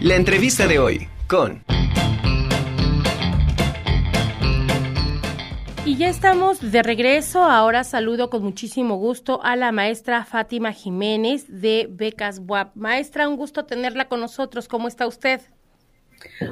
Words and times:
La 0.00 0.16
entrevista 0.16 0.66
de 0.66 0.78
hoy 0.78 1.08
con... 1.26 1.62
Y 5.84 5.96
ya 5.98 6.08
estamos 6.08 6.72
de 6.72 6.82
regreso. 6.82 7.42
Ahora 7.42 7.84
saludo 7.84 8.30
con 8.30 8.42
muchísimo 8.42 8.96
gusto 8.96 9.44
a 9.44 9.56
la 9.56 9.72
maestra 9.72 10.24
Fátima 10.24 10.72
Jiménez 10.72 11.44
de 11.48 11.86
Becas 11.90 12.40
WAP. 12.46 12.74
Maestra, 12.76 13.28
un 13.28 13.36
gusto 13.36 13.66
tenerla 13.66 14.08
con 14.08 14.20
nosotros. 14.20 14.68
¿Cómo 14.68 14.88
está 14.88 15.06
usted? 15.06 15.42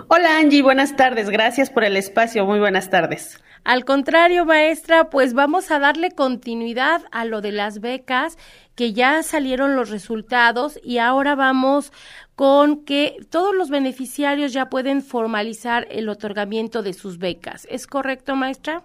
Hola 0.09 0.39
Angie, 0.39 0.61
buenas 0.61 0.95
tardes. 0.97 1.31
Gracias 1.31 1.71
por 1.71 1.85
el 1.85 1.97
espacio. 1.97 2.45
Muy 2.45 2.59
buenas 2.59 2.91
tardes. 2.91 3.43
Al 3.65 3.85
contrario, 3.85 4.45
maestra, 4.45 5.11
pues 5.11 5.35
vamos 5.35 5.71
a 5.71 5.79
darle 5.79 6.11
continuidad 6.11 7.03
a 7.11 7.25
lo 7.25 7.41
de 7.41 7.53
las 7.53 7.81
becas, 7.81 8.39
que 8.75 8.93
ya 8.93 9.23
salieron 9.23 9.75
los 9.75 9.91
resultados 9.91 10.79
y 10.83 10.99
ahora 10.99 11.35
vamos 11.35 11.93
con 12.39 12.85
que 12.85 13.17
todos 13.31 13.53
los 13.53 13.69
beneficiarios 13.69 14.53
ya 14.53 14.71
pueden 14.71 15.03
formalizar 15.03 15.89
el 15.91 16.09
otorgamiento 16.09 16.85
de 16.85 16.93
sus 16.93 17.19
becas. 17.19 17.67
¿Es 17.69 17.89
correcto, 17.89 18.37
maestra? 18.37 18.85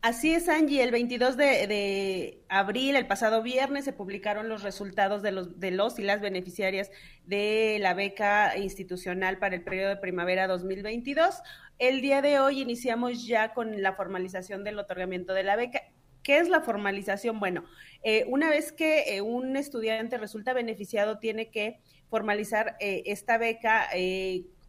Así 0.00 0.32
es, 0.32 0.48
Angie. 0.48 0.82
El 0.82 0.90
22 0.90 1.36
de, 1.36 2.40
abril, 2.48 2.96
el 2.96 3.06
pasado 3.06 3.42
viernes, 3.42 3.84
se 3.84 3.92
publicaron 3.92 4.48
los 4.48 4.62
resultados 4.62 5.20
de 5.20 5.32
los, 5.32 5.60
de 5.60 5.70
los 5.70 5.98
y 5.98 6.02
las 6.02 6.22
beneficiarias 6.22 6.90
de 7.26 7.76
la 7.78 7.92
beca 7.92 8.56
institucional 8.56 9.36
para 9.36 9.56
el 9.56 9.62
periodo 9.62 9.90
de 9.90 9.96
primavera 9.96 10.46
2022. 10.46 11.42
El 11.78 12.00
día 12.00 12.22
de 12.22 12.40
hoy 12.40 12.62
iniciamos 12.62 13.26
ya 13.26 13.52
con 13.52 13.82
la 13.82 13.92
formalización 13.92 14.64
del 14.64 14.78
otorgamiento 14.78 15.34
de 15.34 15.42
la 15.42 15.56
beca. 15.56 15.82
¿Qué 16.22 16.38
es 16.38 16.48
la 16.48 16.62
formalización? 16.62 17.38
Bueno, 17.38 17.64
eh, 18.02 18.24
una 18.28 18.48
vez 18.48 18.72
que 18.72 19.14
eh, 19.14 19.20
un 19.20 19.56
estudiante 19.56 20.16
resulta 20.16 20.54
beneficiado, 20.54 21.18
tiene 21.18 21.50
que 21.50 21.80
formalizar 22.08 22.76
eh, 22.80 23.02
esta 23.06 23.38
beca 23.38 23.88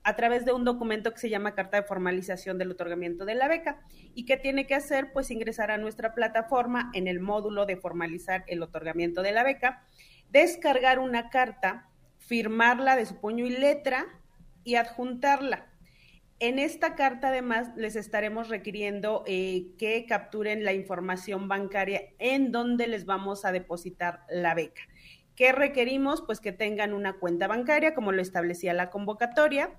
a 0.04 0.16
través 0.16 0.46
de 0.46 0.54
un 0.54 0.66
documento 0.66 1.12
que 1.14 1.20
se 1.20 1.30
llama 1.30 1.56
Carta 1.56 1.78
de 1.78 1.88
Formalización 1.88 2.58
del 2.58 2.72
Otorgamiento 2.72 3.26
de 3.26 3.36
la 3.36 3.48
Beca. 3.48 3.82
¿Y 4.16 4.26
qué 4.26 4.38
tiene 4.38 4.66
que 4.66 4.76
hacer? 4.76 5.12
Pues 5.12 5.30
ingresar 5.32 5.72
a 5.72 5.78
nuestra 5.78 6.16
plataforma 6.16 6.90
en 6.94 7.08
el 7.08 7.20
módulo 7.20 7.66
de 7.66 7.78
formalizar 7.78 8.44
el 8.48 8.64
otorgamiento 8.64 9.22
de 9.22 9.32
la 9.32 9.44
beca, 9.44 9.84
descargar 10.32 11.00
una 11.00 11.30
carta, 11.30 11.90
firmarla 12.18 12.96
de 12.96 13.06
su 13.06 13.20
puño 13.20 13.46
y 13.46 13.52
letra 13.52 14.08
y 14.64 14.76
adjuntarla. 14.76 15.68
En 16.42 16.58
esta 16.58 16.96
carta, 16.96 17.30
además, 17.30 17.76
les 17.76 17.98
estaremos 17.98 18.48
requiriendo 18.48 19.24
eh, 19.28 19.68
que 19.78 20.06
capturen 20.06 20.64
la 20.64 20.72
información 20.72 21.50
bancaria 21.50 22.02
en 22.18 22.54
donde 22.54 22.88
les 22.88 23.06
vamos 23.06 23.44
a 23.44 23.52
depositar 23.52 24.22
la 24.30 24.56
beca. 24.56 24.82
¿Qué 25.40 25.54
requerimos? 25.54 26.22
Pues 26.22 26.42
que 26.42 26.52
tengan 26.52 26.94
una 26.94 27.14
cuenta 27.14 27.48
bancaria, 27.48 27.94
como 27.96 28.12
lo 28.12 28.22
establecía 28.22 28.74
la 28.74 28.90
convocatoria, 28.90 29.72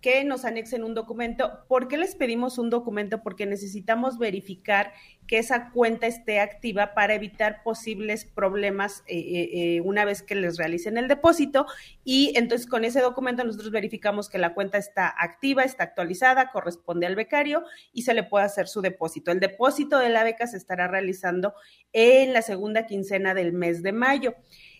que 0.00 0.24
nos 0.24 0.44
anexen 0.44 0.82
un 0.82 0.92
documento. 0.92 1.64
¿Por 1.68 1.86
qué 1.86 1.98
les 1.98 2.16
pedimos 2.16 2.58
un 2.58 2.68
documento? 2.68 3.22
Porque 3.22 3.46
necesitamos 3.46 4.18
verificar 4.18 4.92
que 5.28 5.38
esa 5.38 5.70
cuenta 5.70 6.08
esté 6.08 6.40
activa 6.40 6.94
para 6.94 7.14
evitar 7.14 7.62
posibles 7.62 8.24
problemas 8.24 9.04
eh, 9.06 9.16
eh, 9.16 9.50
eh, 9.76 9.80
una 9.82 10.04
vez 10.04 10.20
que 10.20 10.34
les 10.34 10.56
realicen 10.56 10.98
el 10.98 11.06
depósito. 11.06 11.66
Y 12.02 12.36
entonces 12.36 12.66
con 12.66 12.84
ese 12.84 13.00
documento 13.00 13.44
nosotros 13.44 13.70
verificamos 13.70 14.28
que 14.28 14.38
la 14.38 14.52
cuenta 14.52 14.78
está 14.78 15.14
activa, 15.16 15.62
está 15.62 15.84
actualizada, 15.84 16.50
corresponde 16.50 17.06
al 17.06 17.14
becario 17.14 17.62
y 17.92 18.02
se 18.02 18.14
le 18.14 18.24
puede 18.24 18.46
hacer 18.46 18.66
su 18.66 18.82
depósito. 18.82 19.30
El 19.30 19.38
depósito 19.38 19.96
de 20.00 20.08
la 20.08 20.24
beca 20.24 20.48
se 20.48 20.56
estará 20.56 20.88
realizando 20.88 21.54
en 21.92 22.32
la 22.32 22.42
segunda 22.42 22.86
quincena 22.86 23.32
del 23.32 23.52
mes 23.52 23.84
de 23.84 23.92
mayo. 23.92 24.34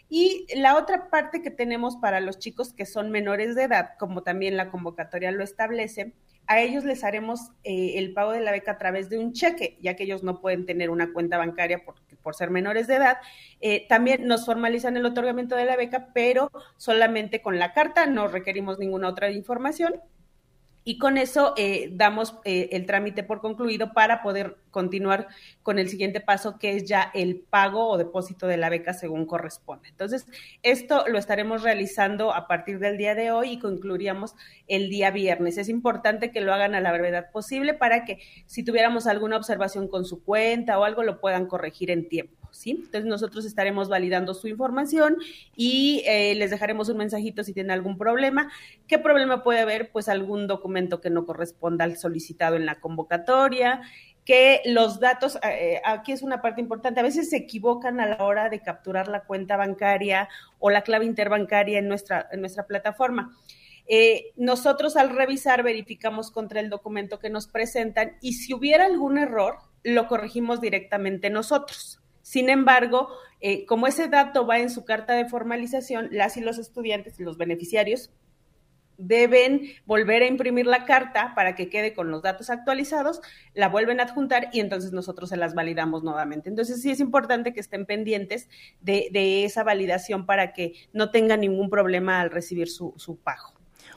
Y 0.09 0.47
la 0.57 0.77
otra 0.77 1.09
parte 1.11 1.43
que 1.43 1.51
tenemos 1.51 1.97
para 1.97 2.21
los 2.21 2.39
chicos 2.39 2.73
que 2.73 2.87
son 2.87 3.11
menores 3.11 3.55
de 3.55 3.65
edad, 3.65 3.93
como 3.99 4.23
también 4.23 4.57
la 4.57 4.71
convocatoria 4.71 5.31
lo 5.33 5.43
establece, 5.43 6.13
a 6.47 6.61
ellos 6.61 6.85
les 6.85 7.05
haremos 7.05 7.53
eh, 7.63 7.95
el 7.97 8.13
pago 8.13 8.33
de 8.33 8.41
la 8.41 8.53
beca 8.53 8.73
a 8.73 8.79
través 8.79 9.09
de 9.09 9.19
un 9.19 9.33
cheque, 9.33 9.79
ya 9.81 9.97
que 9.97 10.05
ellos 10.05 10.23
no 10.23 10.41
pueden 10.41 10.67
tener 10.67 10.91
una 10.91 11.13
cuenta 11.13 11.39
bancaria 11.39 11.85
por, 11.85 11.95
por 12.23 12.35
ser 12.35 12.51
menores 12.51 12.87
de 12.87 12.97
edad. 12.97 13.19
Eh, 13.61 13.87
también 13.89 14.27
nos 14.27 14.45
formalizan 14.45 14.97
el 14.97 15.07
otorgamiento 15.07 15.57
de 15.57 15.65
la 15.65 15.77
beca, 15.77 16.09
pero 16.13 16.51
solamente 16.77 17.41
con 17.41 17.59
la 17.59 17.73
carta, 17.73 18.07
no 18.07 18.29
requerimos 18.29 18.79
ninguna 18.79 19.09
otra 19.09 19.31
información 19.31 20.01
y 20.85 20.99
con 20.99 21.17
eso 21.17 21.55
eh, 21.57 21.91
damos 21.93 22.37
eh, 22.45 22.69
el 22.73 22.85
trámite 22.85 23.23
por 23.23 23.41
concluido 23.41 23.93
para 23.93 24.23
poder 24.23 24.59
continuar 24.71 25.29
con 25.63 25.79
el 25.79 25.89
siguiente 25.89 26.21
paso, 26.21 26.59
que 26.59 26.77
es 26.77 26.85
ya 26.85 27.11
el 27.15 27.41
pago 27.41 27.89
o 27.89 27.97
depósito 27.97 28.47
de 28.47 28.59
la 28.59 28.69
beca 28.69 28.93
según 28.93 29.25
corresponde. 29.25 29.89
Entonces, 29.89 30.27
esto 30.63 31.05
lo 31.09 31.19
estaremos 31.19 31.63
realizando 31.63 32.35
a 32.35 32.47
partir 32.47 32.79
del 32.79 32.99
día 32.99 33.15
de 33.15 33.31
hoy 33.31 33.53
y 33.53 33.59
concluiríamos 33.59 34.35
el 34.69 34.91
día 34.91 35.11
viernes. 35.11 35.57
Es 35.57 35.71
importante 35.71 36.31
que 36.31 36.43
lo 36.43 36.53
hagan 36.53 36.75
a 36.75 36.81
la 36.81 36.93
brevedad 36.93 37.31
posible 37.31 37.73
para 37.73 38.05
que 38.05 38.19
si 38.47 38.63
tuviéramos 38.63 39.07
alguna 39.07 39.39
observación 39.39 39.89
con 39.89 40.05
su 40.05 40.23
cuenta 40.23 40.79
o 40.79 40.85
algo, 40.85 41.03
lo 41.03 41.21
puedan 41.21 41.47
corregir 41.47 41.91
en 41.91 42.09
tiempo. 42.09 42.44
Entonces 42.67 43.05
nosotros 43.05 43.45
estaremos 43.45 43.89
validando 43.89 44.35
su 44.35 44.49
información 44.49 45.17
y 45.57 46.03
eh, 46.07 46.35
les 46.35 46.51
dejaremos 46.51 46.89
un 46.89 46.99
mensajito 46.99 47.45
si 47.45 47.53
tienen 47.53 47.73
algún 47.73 47.99
problema. 47.99 48.51
¿Qué 48.87 48.99
problema 48.99 49.43
puede 49.43 49.61
haber? 49.61 49.91
Pues 49.91 50.09
algún 50.09 50.47
documento 50.47 51.01
que 51.01 51.11
no 51.11 51.27
corresponda 51.27 51.85
al 51.85 51.97
solicitado 51.97 52.57
en 52.57 52.67
la 52.67 52.81
convocatoria, 52.81 53.83
que 54.25 54.63
los 54.65 55.01
datos, 55.01 55.39
eh, 55.43 55.81
aquí 55.85 56.13
es 56.13 56.23
una 56.23 56.41
parte 56.41 56.61
importante, 56.61 57.01
a 57.01 57.03
veces 57.03 57.29
se 57.31 57.37
equivocan 57.37 58.01
a 58.01 58.07
la 58.07 58.25
hora 58.25 58.49
de 58.49 58.61
capturar 58.61 59.09
la 59.09 59.25
cuenta 59.25 59.57
bancaria 59.57 60.29
o 60.59 60.71
la 60.71 60.83
clave 60.83 61.05
interbancaria 61.05 61.79
en 61.79 61.89
nuestra, 61.89 62.29
plataforma. 62.67 63.37
Eh, 63.87 64.33
nosotros 64.37 64.97
al 64.97 65.11
revisar 65.11 65.63
verificamos 65.63 66.31
contra 66.31 66.61
el 66.61 66.71
documento 66.71 67.19
que 67.19 67.29
nos 67.29 67.49
presentan 67.49 68.17
y 68.23 68.33
si 68.33 68.55
hubiera 68.55 68.87
algún 68.87 69.19
error, 69.19 69.59
lo 69.83 70.09
corregimos 70.09 70.63
directamente 70.63 71.29
nosotros. 71.29 72.01
Sin 72.25 72.49
embargo, 72.49 73.11
eh, 73.43 73.67
como 73.67 73.87
ese 73.87 74.09
dato 74.09 74.47
va 74.47 74.59
en 74.59 74.71
su 74.71 74.87
carta 74.87 75.13
de 75.13 75.29
formalización, 75.29 76.09
las 76.11 76.39
y 76.39 76.41
los 76.41 76.57
estudiantes 76.57 77.21
y 77.21 77.23
los 77.23 77.37
beneficiarios 77.37 78.11
deben 78.97 79.73
volver 79.85 80.23
a 80.23 80.27
imprimir 80.27 80.65
la 80.65 80.87
carta 80.87 81.35
para 81.35 81.55
que 81.55 81.69
quede 81.69 81.93
con 81.93 82.11
los 82.11 82.23
datos 82.23 82.49
actualizados, 82.49 83.21
la 83.53 83.69
vuelven 83.69 84.01
a 84.01 84.05
adjuntar 84.05 84.49
y 84.53 84.61
entonces 84.61 84.93
nosotros 84.93 85.29
se 85.29 85.37
las 85.37 85.55
validamos 85.55 86.03
nuevamente. 86.03 86.49
Entonces 86.49 86.81
sí 86.81 86.91
es 86.91 87.01
importante 87.01 87.53
que 87.53 87.61
estén 87.61 87.85
pendientes 87.85 88.49
de, 88.81 89.45
esa 89.45 89.63
validación 89.63 90.25
para 90.25 90.55
que 90.55 90.73
no 90.95 91.11
tengan 91.11 91.41
ningún 91.41 91.69
problema 91.69 92.23
al 92.23 92.31
recibir 92.31 92.71
su, 92.71 92.95
su 92.97 93.19
pago. 93.19 93.54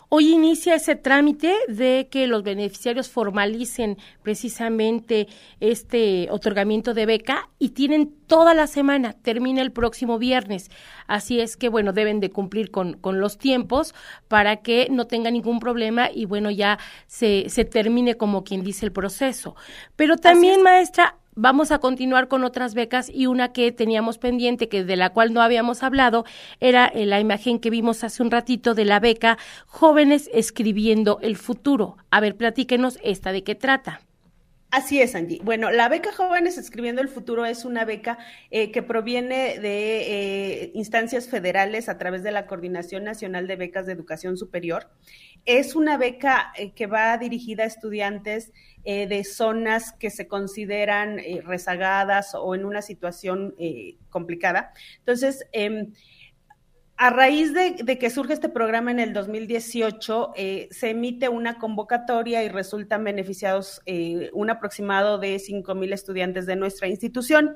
Hoy 0.09 0.31
inicia 0.31 0.75
ese 0.75 0.95
trámite 0.95 1.53
de 1.67 2.07
que 2.09 2.27
los 2.27 2.41
beneficiarios 2.41 3.09
formalicen 3.09 3.97
precisamente 4.23 5.27
este 5.59 6.29
otorgamiento 6.31 6.93
de 6.93 7.05
beca 7.05 7.49
y 7.59 7.69
tienen 7.69 8.15
toda 8.25 8.53
la 8.53 8.67
semana, 8.67 9.13
termina 9.21 9.61
el 9.61 9.73
próximo 9.73 10.17
viernes. 10.17 10.71
Así 11.07 11.41
es 11.41 11.57
que, 11.57 11.67
bueno, 11.67 11.91
deben 11.91 12.21
de 12.21 12.29
cumplir 12.29 12.71
con, 12.71 12.93
con 12.93 13.19
los 13.19 13.37
tiempos 13.37 13.93
para 14.29 14.57
que 14.57 14.87
no 14.89 15.07
tenga 15.07 15.29
ningún 15.29 15.59
problema 15.59 16.09
y, 16.09 16.23
bueno, 16.23 16.51
ya 16.51 16.79
se, 17.07 17.49
se 17.49 17.65
termine 17.65 18.15
como 18.15 18.45
quien 18.45 18.63
dice 18.63 18.85
el 18.85 18.93
proceso. 18.93 19.57
Pero 19.97 20.15
también, 20.15 20.61
maestra, 20.61 21.17
vamos 21.37 21.71
a 21.71 21.79
continuar 21.79 22.27
con 22.27 22.43
otras 22.43 22.73
becas 22.73 23.09
y 23.13 23.27
una 23.27 23.53
que 23.53 23.71
teníamos 23.71 24.17
pendiente, 24.17 24.67
que 24.67 24.83
de 24.83 24.97
la 24.97 25.11
cual 25.11 25.33
no 25.33 25.41
habíamos 25.41 25.83
hablado, 25.83 26.25
era 26.59 26.87
eh, 26.87 27.05
la 27.05 27.19
imagen 27.19 27.59
que 27.59 27.69
vimos 27.69 28.03
hace 28.03 28.21
un 28.21 28.31
ratito 28.31 28.73
de 28.73 28.85
la 28.85 28.99
beca 28.99 29.37
Jóvenes 29.67 30.29
Escribiendo 30.33 31.19
el 31.21 31.37
Futuro. 31.37 31.97
A 32.11 32.19
ver, 32.19 32.35
platíquenos 32.35 32.99
esta 33.03 33.31
de 33.31 33.43
qué 33.43 33.55
trata. 33.55 34.06
Así 34.69 35.01
es, 35.01 35.15
Angie. 35.15 35.39
Bueno, 35.43 35.71
la 35.71 35.87
beca 35.87 36.11
Jóvenes 36.11 36.57
Escribiendo 36.57 37.01
el 37.01 37.07
Futuro 37.07 37.45
es 37.45 37.63
una 37.63 37.85
beca 37.85 38.17
eh, 38.51 38.69
que 38.73 38.83
proviene 38.83 39.59
de 39.59 40.63
eh, 40.63 40.71
instancias 40.73 41.29
federales 41.29 41.87
a 41.87 41.97
través 41.97 42.21
de 42.21 42.31
la 42.31 42.45
Coordinación 42.47 43.05
Nacional 43.05 43.47
de 43.47 43.55
Becas 43.55 43.85
de 43.85 43.93
Educación 43.93 44.35
Superior. 44.35 44.89
Es 45.45 45.73
una 45.73 45.95
beca 45.95 46.51
eh, 46.57 46.71
que 46.73 46.85
va 46.85 47.17
dirigida 47.17 47.63
a 47.63 47.67
estudiantes 47.67 48.51
de 48.83 49.25
zonas 49.25 49.91
que 49.91 50.09
se 50.09 50.29
consideran 50.29 51.19
rezagadas 51.43 52.33
o 52.35 52.55
en 52.55 52.63
una 52.63 52.81
situación 52.81 53.53
complicada. 54.09 54.71
Entonces, 54.99 55.45
em, 55.51 55.91
a 56.99 57.11
raíz 57.11 57.53
de, 57.53 57.99
que 57.99 58.09
surge 58.09 58.33
este 58.33 58.49
programa 58.49 58.89
en 58.89 58.99
el 58.99 59.13
2018, 59.13 60.33
eh, 60.35 60.67
se 60.71 60.89
emite 60.89 61.29
una 61.29 61.59
convocatoria 61.59 62.43
y 62.43 62.49
resultan 62.49 63.03
beneficiados 63.03 63.81
eh, 63.85 64.31
un 64.33 64.49
aproximado 64.49 65.19
de 65.19 65.37
5 65.37 65.75
mil 65.75 65.93
estudiantes 65.93 66.47
de 66.47 66.55
nuestra 66.55 66.87
institución. 66.87 67.55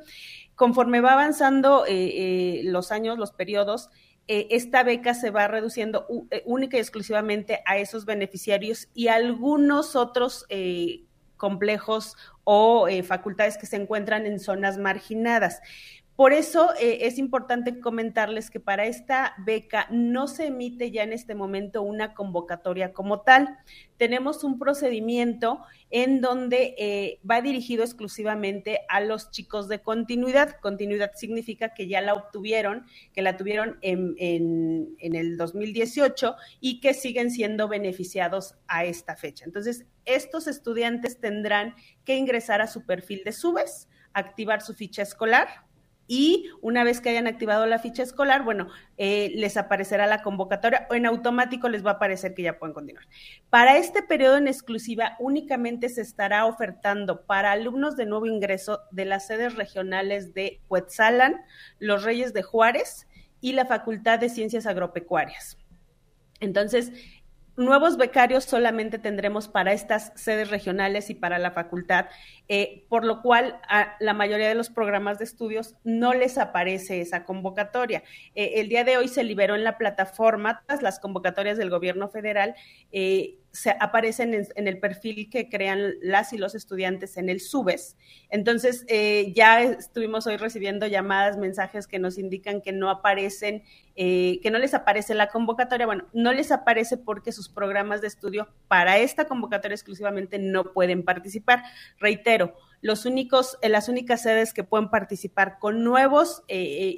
Conforme 0.53 1.01
va 1.01 1.13
avanzando 1.13 1.85
eh, 1.87 2.61
los 2.65 2.91
años, 2.91 3.17
los 3.17 3.31
periodos, 3.31 3.89
esta 4.27 4.83
beca 4.83 5.13
se 5.13 5.29
va 5.29 5.47
reduciendo 5.47 6.07
única 6.45 6.77
y 6.77 6.79
exclusivamente 6.79 7.61
a 7.65 7.79
esos 7.79 8.05
beneficiarios 8.05 8.87
y 8.93 9.09
algunos 9.09 9.97
otros 9.97 10.45
complejos 11.35 12.15
o 12.45 12.87
facultades 13.03 13.57
que 13.57 13.65
se 13.65 13.75
encuentran 13.75 14.25
en 14.25 14.39
zonas 14.39 14.77
marginadas. 14.77 15.59
Por 16.21 16.33
eso 16.33 16.69
eh, 16.79 16.99
es 17.07 17.17
importante 17.17 17.79
comentarles 17.79 18.51
que 18.51 18.59
para 18.59 18.85
esta 18.85 19.33
beca 19.39 19.87
no 19.89 20.27
se 20.27 20.45
emite 20.45 20.91
ya 20.91 21.01
en 21.01 21.13
este 21.13 21.33
momento 21.33 21.81
una 21.81 22.13
convocatoria 22.13 22.93
como 22.93 23.21
tal. 23.21 23.57
Tenemos 23.97 24.43
un 24.43 24.59
procedimiento 24.59 25.61
en 25.89 26.21
donde 26.21 26.75
eh, 26.77 27.19
va 27.27 27.41
dirigido 27.41 27.83
exclusivamente 27.83 28.81
a 28.87 29.01
los 29.01 29.31
chicos 29.31 29.67
de 29.67 29.81
continuidad. 29.81 30.59
Continuidad 30.61 31.13
significa 31.15 31.73
que 31.73 31.87
ya 31.87 32.01
la 32.01 32.13
obtuvieron, 32.13 32.85
que 33.13 33.23
la 33.23 33.35
tuvieron 33.35 33.79
en, 33.81 34.13
en 34.19 35.15
el 35.15 35.37
2018 35.37 36.35
y 36.59 36.81
que 36.81 36.93
siguen 36.93 37.31
siendo 37.31 37.67
beneficiados 37.67 38.53
a 38.67 38.85
esta 38.85 39.15
fecha. 39.15 39.45
Entonces, 39.45 39.87
estos 40.05 40.45
estudiantes 40.45 41.19
tendrán 41.19 41.73
que 42.05 42.15
ingresar 42.15 42.61
a 42.61 42.67
su 42.67 42.85
perfil 42.85 43.23
de 43.25 43.31
SUBES, 43.31 43.87
activar 44.13 44.61
su 44.61 44.75
ficha 44.75 45.01
escolar 45.01 45.70
y 46.13 46.49
una 46.59 46.83
vez 46.83 46.99
que 46.99 47.07
hayan 47.07 47.25
activado 47.25 47.65
la 47.67 47.79
ficha 47.79 48.03
escolar, 48.03 48.43
bueno, 48.43 48.67
eh, 48.97 49.31
les 49.33 49.55
aparecerá 49.55 50.07
la 50.07 50.21
convocatoria 50.21 50.85
o 50.89 50.93
en 50.93 51.05
automático 51.05 51.69
les 51.69 51.85
va 51.85 51.91
a 51.91 51.93
aparecer 51.93 52.33
que 52.33 52.41
ya 52.41 52.59
pueden 52.59 52.73
continuar. 52.73 53.05
Para 53.49 53.77
este 53.77 54.03
periodo 54.03 54.35
en 54.35 54.49
exclusiva 54.49 55.15
únicamente 55.19 55.87
se 55.87 56.01
estará 56.01 56.47
ofertando 56.47 57.21
para 57.25 57.53
alumnos 57.53 57.95
de 57.95 58.07
nuevo 58.07 58.25
ingreso 58.25 58.81
de 58.91 59.05
las 59.05 59.25
sedes 59.25 59.55
regionales 59.55 60.33
de 60.33 60.59
Cuetzalan, 60.67 61.45
Los 61.79 62.03
Reyes 62.03 62.33
de 62.33 62.43
Juárez 62.43 63.07
y 63.39 63.53
la 63.53 63.65
Facultad 63.65 64.19
de 64.19 64.27
Ciencias 64.27 64.65
Agropecuarias. 64.65 65.57
Entonces, 66.41 66.91
nuevos 67.61 67.97
becarios 67.97 68.43
solamente 68.43 68.99
tendremos 68.99 69.47
para 69.47 69.73
estas 69.73 70.11
sedes 70.15 70.49
regionales 70.49 71.09
y 71.09 71.15
para 71.15 71.39
la 71.39 71.51
facultad, 71.51 72.07
eh, 72.47 72.85
por 72.89 73.05
lo 73.05 73.21
cual 73.21 73.59
a 73.69 73.95
la 73.99 74.13
mayoría 74.13 74.49
de 74.49 74.55
los 74.55 74.69
programas 74.69 75.19
de 75.19 75.25
estudios 75.25 75.75
no 75.83 76.13
les 76.13 76.37
aparece 76.37 77.01
esa 77.01 77.23
convocatoria. 77.23 78.03
Eh, 78.35 78.53
el 78.55 78.69
día 78.69 78.83
de 78.83 78.97
hoy 78.97 79.07
se 79.07 79.23
liberó 79.23 79.55
en 79.55 79.63
la 79.63 79.77
plataforma 79.77 80.63
las 80.81 80.99
convocatorias 80.99 81.57
del 81.57 81.69
gobierno 81.69 82.09
federal. 82.09 82.55
Eh, 82.91 83.37
se 83.51 83.71
aparecen 83.79 84.33
en, 84.33 84.67
el 84.67 84.79
perfil 84.79 85.29
que 85.29 85.49
crean 85.49 85.93
las 86.01 86.31
y 86.31 86.37
los 86.37 86.55
estudiantes 86.55 87.17
en 87.17 87.27
el 87.27 87.41
SUBES. 87.41 87.97
Entonces, 88.29 88.85
eh, 88.87 89.33
ya 89.35 89.61
estuvimos 89.61 90.25
hoy 90.25 90.37
recibiendo 90.37 90.87
llamadas, 90.87 91.37
mensajes 91.37 91.85
que 91.85 91.99
nos 91.99 92.17
indican 92.17 92.61
que 92.61 92.71
no 92.71 92.89
aparecen, 92.89 93.63
eh, 93.95 94.39
que 94.41 94.51
no 94.51 94.57
les 94.57 94.73
aparece 94.73 95.15
la 95.15 95.27
convocatoria. 95.27 95.85
Bueno, 95.85 96.07
no 96.13 96.31
les 96.31 96.51
aparece 96.51 96.95
porque 96.95 97.33
sus 97.33 97.49
programas 97.49 97.99
de 97.99 98.07
estudio 98.07 98.47
para 98.69 98.97
esta 98.99 99.25
convocatoria 99.25 99.75
exclusivamente 99.75 100.39
no 100.39 100.71
pueden 100.71 101.03
participar. 101.03 101.63
Reitero, 101.99 102.55
los 102.79 103.05
únicos, 103.05 103.57
eh, 103.61 103.67
las 103.67 103.89
únicas 103.89 104.21
sedes 104.21 104.53
que 104.53 104.63
pueden 104.63 104.89
participar 104.89 105.59
con 105.59 105.83
nuevos, 105.83 106.43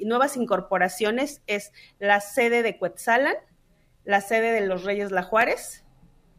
nuevas 0.03 0.37
incorporaciones 0.37 1.41
es 1.47 1.71
la 1.97 2.21
sede 2.21 2.61
de 2.61 2.77
Cuetzalan, 2.77 3.35
la 4.05 4.21
sede 4.21 4.51
de 4.51 4.67
los 4.67 4.83
Reyes 4.83 5.11
La 5.11 5.23
Juárez, 5.23 5.83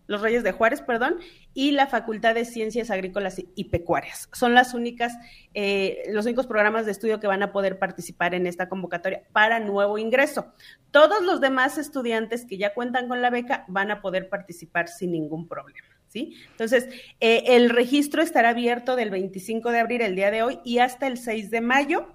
los 0.07 0.21
Reyes 0.21 0.43
de 0.43 0.53
Juárez, 0.53 0.83
perdón, 0.83 1.17
y 1.55 1.73
la 1.73 1.87
Facultad 1.87 2.35
de 2.35 2.45
Ciencias 2.45 2.91
Agrícolas 2.91 3.43
y 3.55 3.65
Pecuarias. 3.65 4.29
Son 4.33 4.55
las 4.55 4.75
únicas, 4.75 5.15
eh, 5.55 6.03
los 6.11 6.27
únicos 6.27 6.47
programas 6.47 6.87
de 6.87 6.93
estudio 6.93 7.21
que 7.21 7.27
van 7.27 7.43
a 7.43 7.53
poder 7.53 7.79
participar 7.79 8.35
en 8.35 8.47
esta 8.47 8.69
convocatoria 8.69 9.23
para 9.33 9.61
nuevo 9.61 9.99
ingreso. 9.99 10.53
Todos 10.91 11.23
los 11.23 11.41
demás 11.41 11.79
estudiantes 11.79 12.45
que 12.45 12.59
ya 12.59 12.75
cuentan 12.75 13.09
con 13.09 13.23
la 13.23 13.31
beca 13.31 13.65
van 13.69 13.91
a 13.91 14.01
poder 14.01 14.29
participar 14.29 14.89
sin 14.89 15.13
ningún 15.13 15.49
problema. 15.49 15.89
¿Sí? 16.09 16.37
Entonces, 16.53 16.89
eh, 17.19 17.43
el 17.49 17.71
registro 17.71 18.23
estará 18.23 18.51
abierto 18.51 18.95
del 18.95 19.11
25 19.11 19.73
de 19.73 19.81
abril, 19.81 20.01
el 20.01 20.15
día 20.15 20.31
de 20.31 20.45
hoy, 20.45 20.61
y 20.65 20.79
hasta 20.79 21.09
el 21.09 21.19
6 21.19 21.51
de 21.51 21.61
mayo, 21.61 22.07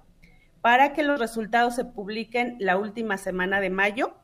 para 0.62 0.94
que 0.94 1.02
los 1.02 1.20
resultados 1.20 1.74
se 1.74 1.84
publiquen 1.84 2.56
la 2.60 2.78
última 2.78 3.18
semana 3.18 3.60
de 3.60 3.68
mayo 3.68 4.19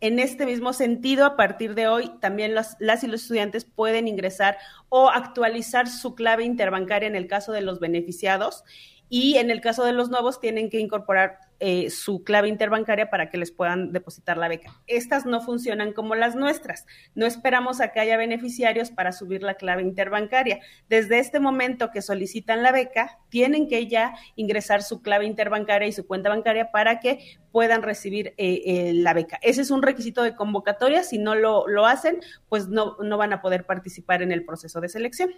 en 0.00 0.18
este 0.18 0.46
mismo 0.46 0.72
sentido, 0.72 1.24
a 1.24 1.36
partir 1.36 1.74
de 1.74 1.88
hoy, 1.88 2.12
también 2.20 2.54
las, 2.54 2.76
las, 2.80 3.02
y 3.02 3.06
los 3.06 3.22
estudiantes 3.22 3.64
pueden 3.64 4.08
ingresar 4.08 4.58
o 4.88 5.08
actualizar 5.08 5.88
su 5.88 6.14
clave 6.14 6.44
interbancaria 6.44 7.06
en 7.06 7.16
el 7.16 7.26
caso 7.26 7.52
de 7.52 7.62
los 7.62 7.80
beneficiados. 7.80 8.64
Y 9.08 9.36
en 9.36 9.50
el 9.50 9.60
caso 9.60 9.84
de 9.84 9.92
los 9.92 10.10
nuevos 10.10 10.40
tienen 10.40 10.68
que 10.68 10.80
incorporar 10.80 11.38
eh, 11.60 11.90
su 11.90 12.22
clave 12.22 12.48
interbancaria 12.48 13.10
para 13.10 13.30
que 13.30 13.38
les 13.38 13.50
puedan 13.50 13.92
depositar 13.92 14.36
la 14.36 14.48
beca. 14.48 14.80
Estas 14.86 15.26
no 15.26 15.40
funcionan 15.40 15.92
como 15.92 16.14
las 16.14 16.36
nuestras. 16.36 16.86
No 17.14 17.26
esperamos 17.26 17.80
a 17.80 17.88
que 17.88 18.00
haya 18.00 18.16
beneficiarios 18.16 18.90
para 18.90 19.12
subir 19.12 19.42
la 19.42 19.54
clave 19.54 19.82
interbancaria. 19.82 20.60
Desde 20.88 21.18
este 21.18 21.40
momento 21.40 21.90
que 21.90 22.02
solicitan 22.02 22.62
la 22.62 22.72
beca, 22.72 23.18
tienen 23.28 23.68
que 23.68 23.86
ya 23.86 24.14
ingresar 24.34 24.82
su 24.82 25.02
clave 25.02 25.26
interbancaria 25.26 25.88
y 25.88 25.92
su 25.92 26.06
cuenta 26.06 26.28
bancaria 26.28 26.70
para 26.70 27.00
que 27.00 27.38
puedan 27.52 27.82
recibir 27.82 28.34
eh, 28.36 28.62
eh, 28.66 28.92
la 28.92 29.14
beca. 29.14 29.38
Ese 29.42 29.62
es 29.62 29.70
un 29.70 29.82
requisito 29.82 30.22
de 30.22 30.36
convocatoria. 30.36 31.02
Si 31.02 31.18
no 31.18 31.34
lo, 31.34 31.66
lo 31.68 31.86
hacen, 31.86 32.20
pues 32.48 32.68
no, 32.68 32.96
no 33.02 33.16
van 33.16 33.32
a 33.32 33.40
poder 33.40 33.64
participar 33.64 34.22
en 34.22 34.32
el 34.32 34.44
proceso 34.44 34.80
de 34.80 34.88
selección. 34.88 35.30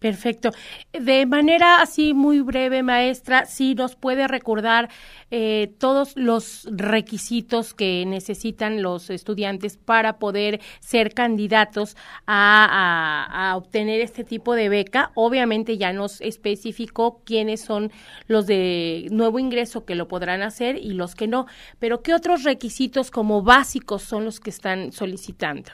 Perfecto. 0.00 0.50
De 0.94 1.26
manera 1.26 1.82
así 1.82 2.14
muy 2.14 2.40
breve, 2.40 2.82
maestra, 2.82 3.44
si 3.44 3.74
nos 3.74 3.96
puede 3.96 4.26
recordar 4.28 4.88
eh, 5.30 5.74
todos 5.78 6.16
los 6.16 6.66
requisitos 6.70 7.74
que 7.74 8.06
necesitan 8.06 8.82
los 8.82 9.10
estudiantes 9.10 9.76
para 9.76 10.18
poder 10.18 10.62
ser 10.80 11.12
candidatos 11.12 11.98
a, 12.26 13.52
obtener 13.56 14.00
este 14.00 14.24
tipo 14.24 14.54
de 14.54 14.70
beca. 14.70 15.12
Obviamente 15.14 15.76
ya 15.76 15.92
nos 15.92 16.22
especificó 16.22 17.20
quiénes 17.26 17.60
son 17.60 17.92
los 18.26 18.46
de 18.46 19.06
nuevo 19.10 19.38
ingreso 19.38 19.84
que 19.84 19.96
lo 19.96 20.08
podrán 20.08 20.40
hacer 20.40 20.76
y 20.76 20.94
los 20.94 21.14
que 21.14 21.28
no, 21.28 21.46
pero 21.78 22.00
¿qué 22.02 22.14
otros 22.14 22.44
requisitos 22.44 23.10
como 23.10 23.42
básicos 23.42 24.00
son 24.02 24.24
los 24.24 24.40
que 24.40 24.48
están 24.48 24.92
solicitando? 24.92 25.72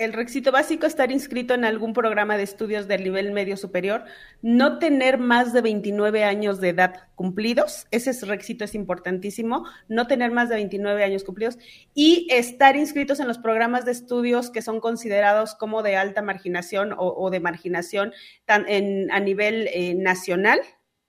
El 0.00 0.14
requisito 0.14 0.50
básico 0.50 0.86
estar 0.86 1.12
inscrito 1.12 1.52
en 1.52 1.66
algún 1.66 1.92
programa 1.92 2.38
de 2.38 2.42
estudios 2.42 2.88
del 2.88 3.04
nivel 3.04 3.32
medio 3.32 3.58
superior, 3.58 4.04
no 4.40 4.78
tener 4.78 5.18
más 5.18 5.52
de 5.52 5.60
29 5.60 6.24
años 6.24 6.58
de 6.58 6.70
edad 6.70 7.08
cumplidos, 7.14 7.86
ese 7.90 8.12
requisito 8.24 8.64
es 8.64 8.74
importantísimo, 8.74 9.66
no 9.88 10.06
tener 10.06 10.30
más 10.30 10.48
de 10.48 10.54
29 10.54 11.04
años 11.04 11.22
cumplidos 11.22 11.58
y 11.92 12.26
estar 12.30 12.76
inscritos 12.76 13.20
en 13.20 13.28
los 13.28 13.36
programas 13.36 13.84
de 13.84 13.92
estudios 13.92 14.50
que 14.50 14.62
son 14.62 14.80
considerados 14.80 15.54
como 15.54 15.82
de 15.82 15.96
alta 15.96 16.22
marginación 16.22 16.94
o, 16.96 17.28
de 17.28 17.40
marginación 17.40 18.14
a 18.46 19.20
nivel 19.20 19.68
eh, 19.68 19.94
nacional, 19.94 20.60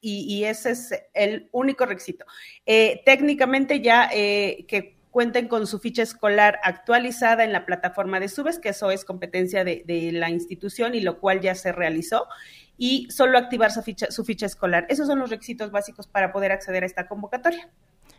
y, 0.04 0.46
ese 0.46 0.72
es 0.72 0.92
el 1.14 1.48
único 1.52 1.86
requisito. 1.86 2.26
Eh, 2.66 3.04
técnicamente 3.06 3.82
ya 3.82 4.10
eh, 4.12 4.66
que 4.68 5.01
cuenten 5.12 5.50
con 5.50 5.68
su 5.68 5.78
ficha 5.80 6.02
escolar 6.02 6.60
actualizada 6.64 7.44
en 7.44 7.52
la 7.52 7.66
plataforma 7.66 8.20
de 8.20 8.30
Subes, 8.30 8.60
que 8.60 8.70
eso 8.70 8.90
es 8.92 9.06
competencia 9.06 9.64
de, 9.64 10.10
la 10.14 10.30
institución 10.30 10.96
y 10.96 11.02
lo 11.02 11.20
cual 11.20 11.42
ya 11.42 11.54
se 11.54 11.72
realizó, 11.72 12.28
y 12.78 13.08
solo 13.12 13.38
activar 13.38 13.72
su 13.72 13.84
ficha, 13.84 14.10
su 14.10 14.24
ficha 14.24 14.46
escolar. 14.46 14.88
Esos 14.90 15.08
son 15.08 15.20
los 15.20 15.30
requisitos 15.30 15.70
básicos 15.70 16.08
para 16.08 16.32
poder 16.32 16.52
acceder 16.52 16.84
a 16.84 16.86
esta 16.86 17.08
convocatoria. 17.08 17.70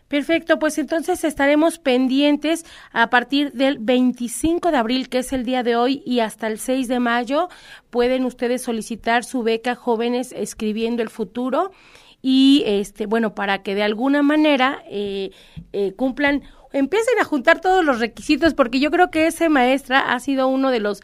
Perfecto, 0.07 0.59
pues 0.59 0.77
entonces 0.77 1.25
estaremos 1.25 1.79
pendientes 1.79 2.67
a 2.93 3.09
partir 3.09 3.53
del 3.53 3.79
25 3.79 4.71
de 4.71 4.77
abril, 4.77 5.09
que 5.09 5.19
es 5.19 5.33
el 5.33 5.45
día 5.45 5.63
de 5.63 5.75
hoy, 5.75 6.03
y 6.05 6.21
hasta 6.21 6.49
el 6.49 6.59
6 6.59 6.87
de 6.89 7.01
mayo. 7.01 7.49
Pueden 7.89 8.27
ustedes 8.27 8.61
solicitar 8.61 9.25
su 9.25 9.43
beca 9.43 9.75
Jóvenes 9.75 10.33
Escribiendo 10.33 11.03
el 11.03 11.09
Futuro 11.09 11.71
y, 12.21 12.63
este, 12.67 13.07
bueno, 13.07 13.35
para 13.35 13.63
que 13.63 13.75
de 13.75 13.83
alguna 13.83 14.23
manera 14.23 14.83
eh, 14.87 15.31
eh, 15.73 15.95
cumplan 15.95 16.43
empiecen 16.73 17.19
a 17.21 17.25
juntar 17.25 17.61
todos 17.61 17.85
los 17.85 18.01
requisitos, 18.01 18.55
porque 18.55 18.81
yo 18.81 18.91
creo 18.91 19.11
que 19.11 19.27
ese 19.27 19.49
maestra 19.49 20.13
ha 20.13 20.21
sido 20.21 20.49
uno 20.49 20.71
de 20.71 20.81
los 20.81 21.03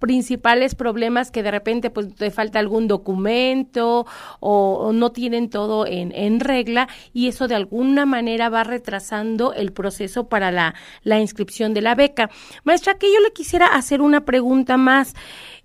principales 0.00 0.74
problemas 0.74 1.30
que 1.30 1.44
de 1.44 1.52
repente 1.52 1.90
pues 1.90 2.12
te 2.14 2.32
falta 2.32 2.58
algún 2.58 2.88
documento 2.88 4.06
o, 4.40 4.90
no 4.92 5.12
tienen 5.12 5.50
todo 5.50 5.86
en, 5.86 6.40
regla 6.40 6.88
y 7.12 7.28
eso 7.28 7.46
de 7.46 7.54
alguna 7.54 8.06
manera 8.06 8.48
va 8.48 8.64
retrasando 8.64 9.52
el 9.52 9.72
proceso 9.72 10.28
para 10.28 10.50
la, 10.50 10.74
la 11.04 11.20
inscripción 11.20 11.74
de 11.74 11.82
la 11.82 11.94
beca. 11.94 12.30
Maestra, 12.64 12.94
que 12.94 13.12
yo 13.12 13.20
le 13.20 13.32
quisiera 13.32 13.66
hacer 13.66 14.00
una 14.00 14.24
pregunta 14.24 14.76
más. 14.76 15.14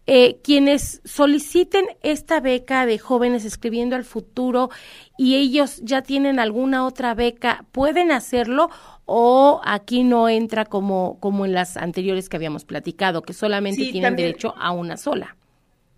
Eh, 0.07 0.39
quienes 0.43 1.01
soliciten 1.03 1.87
esta 2.03 2.39
beca 2.39 2.85
de 2.85 2.99
jóvenes 2.99 3.43
escribiendo 3.43 3.95
al 3.95 4.03
futuro 4.03 4.69
y 5.17 5.33
ellos 5.33 5.81
ya 5.81 6.03
tienen 6.03 6.39
alguna 6.39 6.85
otra 6.85 7.15
beca, 7.15 7.65
¿pueden 7.71 8.11
hacerlo 8.11 8.69
o 9.05 9.61
aquí 9.63 10.03
no 10.03 10.29
entra 10.29 10.65
como, 10.65 11.19
como 11.19 11.45
en 11.45 11.53
las 11.53 11.77
anteriores 11.77 12.29
que 12.29 12.37
habíamos 12.37 12.65
platicado, 12.65 13.21
que 13.21 13.33
solamente 13.33 13.91
tienen 13.91 14.15
derecho 14.15 14.53
a 14.57 14.71
una 14.71 14.97
sola? 14.97 15.35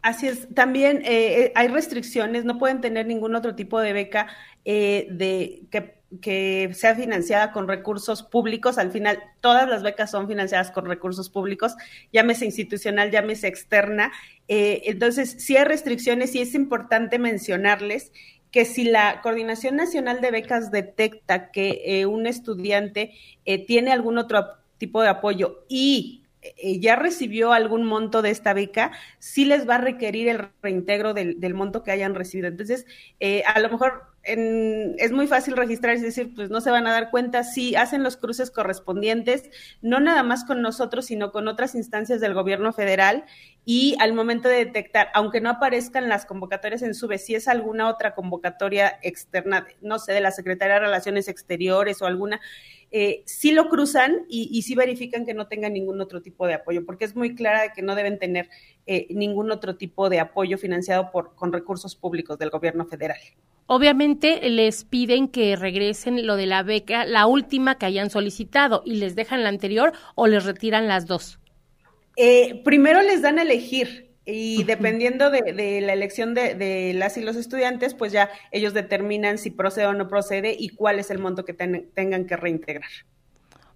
Así 0.02 0.28
es, 0.28 0.48
también 0.54 0.98
eh, 1.06 1.42
eh, 1.42 1.52
hay 1.56 1.68
restricciones, 1.68 2.46
no 2.46 2.58
pueden 2.58 2.82
tener 2.82 3.08
ningún 3.08 3.36
otro 3.36 3.56
tipo 3.56 3.80
de 3.80 3.94
beca 3.94 4.28
de 4.64 5.64
que 5.72 5.98
que 6.22 6.70
sea 6.74 6.96
financiada 6.96 7.52
con 7.52 7.68
recursos 7.68 8.24
públicos. 8.24 8.78
Al 8.78 8.92
final, 8.92 9.22
todas 9.42 9.68
las 9.68 9.84
becas 9.84 10.12
son 10.12 10.28
financiadas 10.28 10.72
con 10.72 10.86
recursos 10.86 11.30
públicos, 11.30 11.76
llámese 12.14 12.46
institucional, 12.46 13.12
llámese 13.12 13.48
externa. 13.48 14.12
Eh, 14.48 14.84
entonces, 14.86 15.36
si 15.40 15.58
hay 15.58 15.66
restricciones 15.66 16.34
y 16.36 16.42
es 16.42 16.56
importante 16.56 17.20
mencionarles 17.20 18.12
que 18.58 18.66
si 18.66 18.86
la 18.86 19.22
Coordinación 19.22 19.76
Nacional 19.76 20.20
de 20.20 20.32
Becas 20.32 20.72
detecta 20.72 21.52
que 21.52 21.84
eh, 21.86 22.08
un 22.08 22.26
estudiante 22.26 23.14
eh, 23.46 23.64
tiene 23.64 23.92
algún 23.92 24.18
otro 24.18 24.48
tipo 24.80 25.04
de 25.04 25.10
apoyo 25.10 25.64
y 25.70 26.24
eh, 26.42 26.80
ya 26.80 26.96
recibió 26.96 27.54
algún 27.54 27.86
monto 27.86 28.24
de 28.24 28.32
esta 28.32 28.56
beca, 28.56 28.94
sí 29.20 29.46
les 29.46 29.70
va 29.70 29.76
a 29.76 29.82
requerir 29.82 30.28
el 30.30 30.50
reintegro 30.64 31.14
del, 31.14 31.54
monto 31.54 31.84
que 31.84 31.92
hayan 31.92 32.16
recibido. 32.16 32.48
Entonces, 32.48 32.88
a 33.46 33.60
lo 33.60 33.70
mejor 33.70 34.06
es 34.28 35.12
muy 35.12 35.28
fácil 35.28 35.56
registrar 35.56 35.96
y 35.96 36.02
decir, 36.02 36.34
pues 36.36 36.50
no 36.50 36.60
se 36.60 36.70
van 36.70 36.86
a 36.86 36.92
dar 36.92 37.10
cuenta. 37.10 37.44
Si 37.44 37.76
hacen 37.76 38.04
los 38.04 38.18
cruces 38.18 38.52
correspondientes, 38.52 39.50
no 39.82 40.00
nada 40.00 40.24
más 40.24 40.44
con 40.44 40.62
nosotros, 40.62 41.06
sino 41.06 41.32
con 41.32 41.48
otras 41.48 41.76
instancias 41.76 42.20
del 42.20 42.34
gobierno 42.34 42.74
federal. 42.74 43.26
Y 43.64 43.96
al 44.00 44.14
momento 44.14 44.50
de 44.50 44.66
detectar, 44.66 45.10
aunque 45.14 45.42
no 45.42 45.50
aparezcan 45.50 46.10
las 46.10 46.26
convocatorias 46.26 46.82
en 46.82 46.94
SUBE, 46.94 47.18
si 47.18 47.36
es 47.36 47.48
alguna 47.48 47.90
otra 47.90 48.16
convocatoria 48.16 49.00
externa, 49.02 49.68
no 49.82 50.00
sé, 50.00 50.14
de 50.14 50.22
la 50.22 50.32
Secretaría 50.32 50.76
de 50.76 50.82
Relaciones 50.82 51.28
Exteriores 51.28 52.02
o 52.02 52.06
alguna, 52.06 52.42
eh, 52.92 53.24
sí 53.26 53.52
lo 53.52 53.68
cruzan 53.70 54.26
y, 54.30 54.50
y 54.52 54.62
sí 54.62 54.76
verifican 54.76 55.26
que 55.26 55.34
no 55.34 55.48
tengan 55.48 55.74
ningún 55.74 56.00
otro 56.02 56.22
tipo 56.22 56.48
de 56.48 56.54
apoyo, 56.56 56.86
porque 56.86 57.06
es 57.06 57.16
muy 57.16 57.36
clara 57.36 57.74
que 57.74 57.82
no 57.82 57.96
deben 57.96 58.18
tener 58.20 58.50
eh, 58.86 59.08
ningún 59.10 59.52
otro 59.52 59.76
tipo 59.76 60.10
de 60.10 60.20
apoyo 60.20 60.58
financiado 60.58 61.12
por, 61.12 61.36
con 61.36 61.52
recursos 61.52 61.96
públicos 61.96 62.38
del 62.38 62.50
gobierno 62.50 62.86
federal. 62.86 63.20
Obviamente 63.66 64.50
les 64.50 64.86
piden 64.86 65.28
que 65.28 65.58
regresen 65.58 66.26
lo 66.26 66.38
de 66.38 66.46
la 66.46 66.64
beca, 66.64 67.06
la 67.06 67.28
última 67.28 67.78
que 67.78 67.86
hayan 67.86 68.10
solicitado, 68.10 68.82
y 68.86 68.96
les 68.96 69.16
dejan 69.16 69.44
la 69.44 69.50
anterior 69.50 69.92
o 70.16 70.28
les 70.28 70.46
retiran 70.46 70.88
las 70.88 71.06
dos. 71.06 71.40
Eh, 72.16 72.62
primero 72.64 73.02
les 73.02 73.22
dan 73.22 73.40
a 73.40 73.44
elegir 73.44 74.07
y 74.30 74.64
dependiendo 74.66 75.30
de, 75.30 75.82
la 75.82 75.94
elección 75.94 76.34
de, 76.34 76.92
las 76.94 77.18
y 77.18 77.22
los 77.22 77.38
estudiantes, 77.38 77.94
pues 77.94 78.12
ya 78.12 78.30
ellos 78.52 78.74
determinan 78.74 79.38
si 79.38 79.52
procede 79.52 79.88
o 79.88 79.94
no 79.94 80.10
procede 80.10 80.54
y 80.58 80.70
cuál 80.70 81.00
es 81.00 81.10
el 81.10 81.20
monto 81.20 81.46
que 81.46 81.54
tengan 81.54 82.26
que 82.26 82.36
reintegrar. 82.36 82.90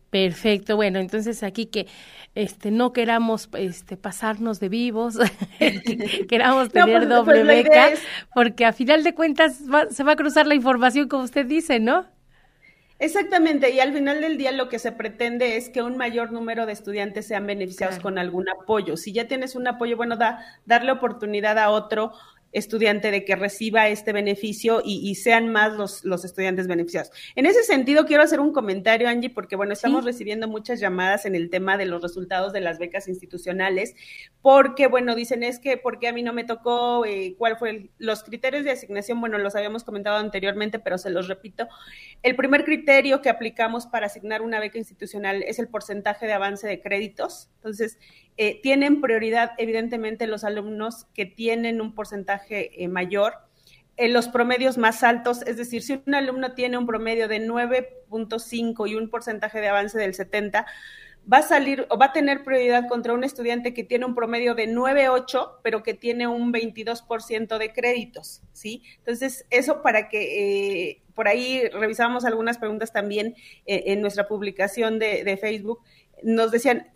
Perfecto, 0.09 0.75
bueno, 0.75 0.99
entonces 0.99 1.41
aquí 1.41 1.67
que 1.67 1.87
este 2.35 2.69
no 2.69 2.91
queramos 2.91 3.47
este 3.57 3.95
pasarnos 3.95 4.59
de 4.59 4.67
vivos, 4.67 5.17
queramos 6.27 6.69
tener 6.69 6.97
pues, 6.97 7.09
doble 7.09 7.45
pues, 7.45 7.63
beca, 7.63 7.89
porque 8.35 8.65
a 8.65 8.73
final 8.73 9.05
de 9.05 9.15
cuentas 9.15 9.61
se 9.89 10.03
va 10.03 10.11
a 10.11 10.15
cruzar 10.17 10.47
la 10.47 10.55
información 10.55 11.07
como 11.07 11.23
usted 11.23 11.45
dice, 11.45 11.79
¿no? 11.79 12.07
Exactamente, 13.01 13.71
y 13.71 13.79
al 13.79 13.93
final 13.93 14.21
del 14.21 14.37
día 14.37 14.51
lo 14.51 14.69
que 14.69 14.77
se 14.77 14.91
pretende 14.91 15.57
es 15.57 15.69
que 15.69 15.81
un 15.81 15.97
mayor 15.97 16.31
número 16.31 16.67
de 16.67 16.73
estudiantes 16.73 17.25
sean 17.25 17.47
beneficiados 17.47 17.97
con 17.97 18.19
algún 18.19 18.47
apoyo. 18.47 18.95
Si 18.95 19.11
ya 19.11 19.27
tienes 19.27 19.55
un 19.55 19.67
apoyo, 19.67 19.97
bueno, 19.97 20.17
da, 20.17 20.45
darle 20.67 20.91
oportunidad 20.91 21.57
a 21.57 21.71
otro 21.71 22.13
estudiante 22.51 23.11
de 23.11 23.23
que 23.23 23.35
reciba 23.35 23.87
este 23.87 24.13
beneficio 24.13 24.81
y, 24.83 25.15
sean 25.15 25.51
más 25.51 25.73
los, 25.73 26.03
los, 26.03 26.25
estudiantes 26.25 26.67
beneficiados. 26.67 27.11
En 27.35 27.45
ese 27.45 27.63
sentido, 27.63 28.05
quiero 28.05 28.23
hacer 28.23 28.39
un 28.39 28.51
comentario, 28.51 29.07
Angie, 29.07 29.29
porque 29.29 29.55
bueno, 29.55 29.73
estamos 29.73 30.03
recibiendo 30.03 30.47
muchas 30.47 30.79
llamadas 30.79 31.25
en 31.25 31.35
el 31.35 31.49
tema 31.49 31.77
de 31.77 31.85
los 31.85 32.01
resultados 32.01 32.51
de 32.53 32.61
las 32.61 32.79
becas 32.79 33.07
institucionales, 33.07 33.95
porque 34.41 34.87
bueno, 34.87 35.15
dicen 35.15 35.43
es 35.43 35.59
que, 35.59 35.77
¿por 35.77 35.99
qué 35.99 36.07
a 36.07 36.13
mí 36.13 36.23
no 36.23 36.33
me 36.33 36.43
tocó? 36.43 37.05
Eh, 37.05 37.35
¿Cuál 37.37 37.57
fue 37.57 37.89
los 37.97 38.23
criterios 38.23 38.63
de 38.63 38.71
asignación? 38.71 39.19
Bueno, 39.21 39.37
los 39.37 39.55
habíamos 39.55 39.83
comentado 39.83 40.17
anteriormente, 40.17 40.79
pero 40.79 40.97
se 40.97 41.09
los 41.09 41.27
repito. 41.27 41.67
El 42.23 42.35
primer 42.35 42.65
criterio 42.65 43.21
que 43.21 43.29
aplicamos 43.29 43.87
para 43.87 44.07
asignar 44.07 44.41
una 44.41 44.59
beca 44.59 44.77
institucional 44.77 45.43
es 45.43 45.59
el 45.59 45.67
porcentaje 45.67 46.25
de 46.25 46.33
avance 46.33 46.67
de 46.67 46.81
créditos. 46.81 47.49
Entonces, 47.57 47.97
eh, 48.37 48.59
tienen 48.61 49.01
prioridad, 49.01 49.51
evidentemente, 49.57 50.27
los 50.27 50.43
alumnos 50.43 51.05
que 51.13 51.25
tienen 51.25 51.81
un 51.81 51.93
porcentaje 51.93 52.83
eh, 52.83 52.87
mayor. 52.87 53.33
En 53.97 54.13
los 54.13 54.29
promedios 54.29 54.77
más 54.77 55.03
altos, 55.03 55.41
es 55.43 55.57
decir, 55.57 55.83
si 55.83 56.01
un 56.05 56.15
alumno 56.15 56.53
tiene 56.53 56.77
un 56.77 56.87
promedio 56.87 57.27
de 57.27 57.45
9.5 57.45 58.89
y 58.89 58.95
un 58.95 59.09
porcentaje 59.09 59.59
de 59.59 59.67
avance 59.67 59.99
del 59.99 60.13
70, 60.13 60.65
va 61.31 61.39
a 61.39 61.41
salir 61.43 61.85
o 61.89 61.99
va 61.99 62.07
a 62.07 62.13
tener 62.13 62.43
prioridad 62.43 62.87
contra 62.87 63.13
un 63.13 63.23
estudiante 63.23 63.75
que 63.75 63.83
tiene 63.83 64.05
un 64.05 64.15
promedio 64.15 64.55
de 64.55 64.69
9.8, 64.69 65.57
pero 65.61 65.83
que 65.83 65.93
tiene 65.93 66.25
un 66.25 66.51
22% 66.51 67.57
de 67.59 67.73
créditos, 67.73 68.41
¿sí? 68.53 68.81
Entonces, 68.99 69.45
eso 69.51 69.83
para 69.83 70.09
que 70.09 70.89
eh, 70.89 71.01
por 71.13 71.27
ahí 71.27 71.67
revisamos 71.67 72.25
algunas 72.25 72.57
preguntas 72.57 72.91
también 72.91 73.35
en 73.65 74.01
nuestra 74.01 74.27
publicación 74.27 74.97
de 74.97 75.37
Facebook, 75.39 75.81
nos 76.23 76.49
decían, 76.49 76.87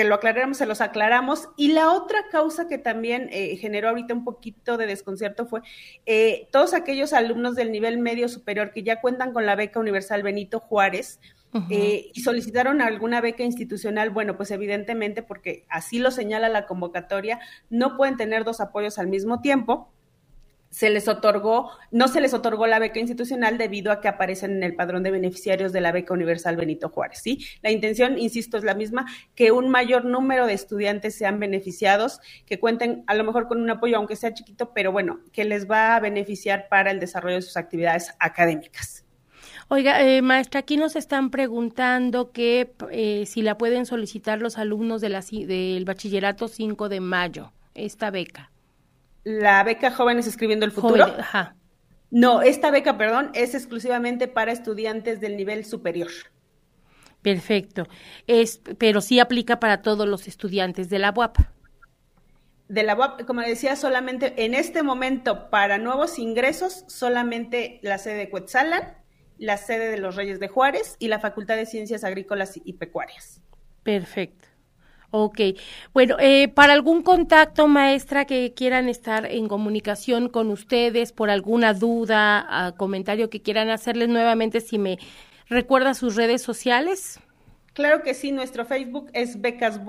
que 0.00 0.08
lo 0.08 0.14
aclaramos, 0.14 0.56
se 0.56 0.64
los 0.64 0.80
aclaramos. 0.80 1.50
Y 1.58 1.72
la 1.72 1.92
otra 1.92 2.20
causa 2.30 2.66
que 2.68 2.78
también 2.78 3.28
eh, 3.32 3.56
generó 3.56 3.90
ahorita 3.90 4.14
un 4.14 4.24
poquito 4.24 4.78
de 4.78 4.86
desconcierto 4.86 5.44
fue 5.44 5.60
eh, 6.06 6.48
todos 6.50 6.72
aquellos 6.72 7.12
alumnos 7.12 7.54
del 7.54 7.70
nivel 7.70 7.98
medio 7.98 8.30
superior 8.30 8.72
que 8.72 8.82
ya 8.82 9.02
cuentan 9.02 9.34
con 9.34 9.44
la 9.44 9.56
beca 9.56 9.78
universal 9.78 10.22
Benito 10.22 10.58
Juárez. 10.58 11.20
Eh, 11.68 12.12
y 12.14 12.20
solicitaron 12.22 12.80
alguna 12.80 13.20
beca 13.20 13.42
institucional, 13.42 14.08
bueno, 14.08 14.38
pues 14.38 14.50
evidentemente, 14.52 15.22
porque 15.22 15.66
así 15.68 15.98
lo 15.98 16.12
señala 16.12 16.48
la 16.48 16.64
convocatoria, 16.64 17.38
no 17.68 17.98
pueden 17.98 18.16
tener 18.16 18.44
dos 18.44 18.62
apoyos 18.62 18.98
al 18.98 19.08
mismo 19.08 19.42
tiempo 19.42 19.92
se 20.70 20.88
les 20.88 21.08
otorgó, 21.08 21.70
no 21.90 22.06
se 22.06 22.20
les 22.20 22.32
otorgó 22.32 22.66
la 22.68 22.78
beca 22.78 23.00
institucional 23.00 23.58
debido 23.58 23.90
a 23.90 24.00
que 24.00 24.06
aparecen 24.06 24.52
en 24.52 24.62
el 24.62 24.76
padrón 24.76 25.02
de 25.02 25.10
beneficiarios 25.10 25.72
de 25.72 25.80
la 25.80 25.90
beca 25.90 26.14
universal 26.14 26.56
Benito 26.56 26.88
Juárez, 26.88 27.20
¿sí? 27.22 27.44
La 27.62 27.72
intención, 27.72 28.18
insisto, 28.18 28.56
es 28.56 28.62
la 28.62 28.74
misma, 28.74 29.06
que 29.34 29.50
un 29.50 29.68
mayor 29.68 30.04
número 30.04 30.46
de 30.46 30.52
estudiantes 30.52 31.16
sean 31.16 31.40
beneficiados, 31.40 32.20
que 32.46 32.60
cuenten 32.60 33.02
a 33.08 33.14
lo 33.14 33.24
mejor 33.24 33.48
con 33.48 33.60
un 33.60 33.68
apoyo, 33.68 33.96
aunque 33.96 34.14
sea 34.14 34.32
chiquito, 34.32 34.72
pero 34.72 34.92
bueno, 34.92 35.20
que 35.32 35.44
les 35.44 35.68
va 35.68 35.96
a 35.96 36.00
beneficiar 36.00 36.68
para 36.68 36.92
el 36.92 37.00
desarrollo 37.00 37.36
de 37.36 37.42
sus 37.42 37.56
actividades 37.56 38.14
académicas. 38.20 39.04
Oiga, 39.68 40.02
eh, 40.02 40.22
maestra, 40.22 40.60
aquí 40.60 40.76
nos 40.76 40.94
están 40.94 41.30
preguntando 41.30 42.30
que 42.30 42.72
eh, 42.90 43.24
si 43.26 43.42
la 43.42 43.58
pueden 43.58 43.86
solicitar 43.86 44.40
los 44.40 44.56
alumnos 44.58 45.00
de 45.00 45.08
la, 45.08 45.20
del 45.20 45.84
bachillerato 45.84 46.48
5 46.48 46.88
de 46.88 47.00
mayo, 47.00 47.52
esta 47.74 48.10
beca 48.10 48.50
la 49.24 49.62
beca 49.64 49.90
Jóvenes 49.90 50.26
Escribiendo 50.26 50.66
el 50.66 50.72
Futuro. 50.72 51.04
ajá. 51.04 51.56
No, 52.10 52.42
esta 52.42 52.70
beca, 52.70 52.98
perdón, 52.98 53.30
es 53.34 53.54
exclusivamente 53.54 54.26
para 54.26 54.50
estudiantes 54.50 55.20
del 55.20 55.36
nivel 55.36 55.64
superior. 55.64 56.10
Perfecto. 57.22 57.86
Es, 58.26 58.60
pero 58.78 59.00
sí 59.00 59.20
aplica 59.20 59.60
para 59.60 59.82
todos 59.82 60.08
los 60.08 60.26
estudiantes 60.26 60.88
de 60.88 60.98
la 60.98 61.12
UAP. 61.14 61.38
De 62.68 62.82
la 62.82 62.96
UAP, 62.96 63.26
como 63.26 63.42
decía, 63.42 63.76
solamente 63.76 64.44
en 64.44 64.54
este 64.54 64.82
momento 64.82 65.50
para 65.50 65.78
nuevos 65.78 66.18
ingresos, 66.18 66.84
solamente 66.88 67.78
la 67.82 67.98
sede 67.98 68.14
de 68.14 68.30
Cuetzalan, 68.30 68.96
la 69.38 69.56
sede 69.56 69.90
de 69.90 69.98
los 69.98 70.16
Reyes 70.16 70.40
de 70.40 70.48
Juárez 70.48 70.96
y 70.98 71.08
la 71.08 71.18
Facultad 71.18 71.56
de 71.56 71.66
Ciencias 71.66 72.04
Agrícolas 72.04 72.60
y 72.62 72.74
Pecuarias. 72.74 73.40
Perfecto. 73.82 74.48
Ok, 75.12 75.40
bueno, 75.92 76.16
eh, 76.20 76.48
para 76.48 76.72
algún 76.72 77.02
contacto, 77.02 77.66
maestra, 77.66 78.26
que 78.26 78.54
quieran 78.54 78.88
estar 78.88 79.26
en 79.26 79.48
comunicación 79.48 80.28
con 80.28 80.50
ustedes 80.50 81.12
por 81.12 81.30
alguna 81.30 81.74
duda, 81.74 82.74
comentario 82.76 83.28
que 83.28 83.42
quieran 83.42 83.70
hacerles 83.70 84.08
nuevamente, 84.08 84.60
si 84.60 84.78
me 84.78 84.98
recuerda 85.48 85.94
sus 85.94 86.14
redes 86.14 86.42
sociales. 86.42 87.18
Claro 87.72 88.02
que 88.02 88.14
sí, 88.14 88.30
nuestro 88.30 88.64
Facebook 88.64 89.10
es 89.12 89.40
Becas 89.40 89.80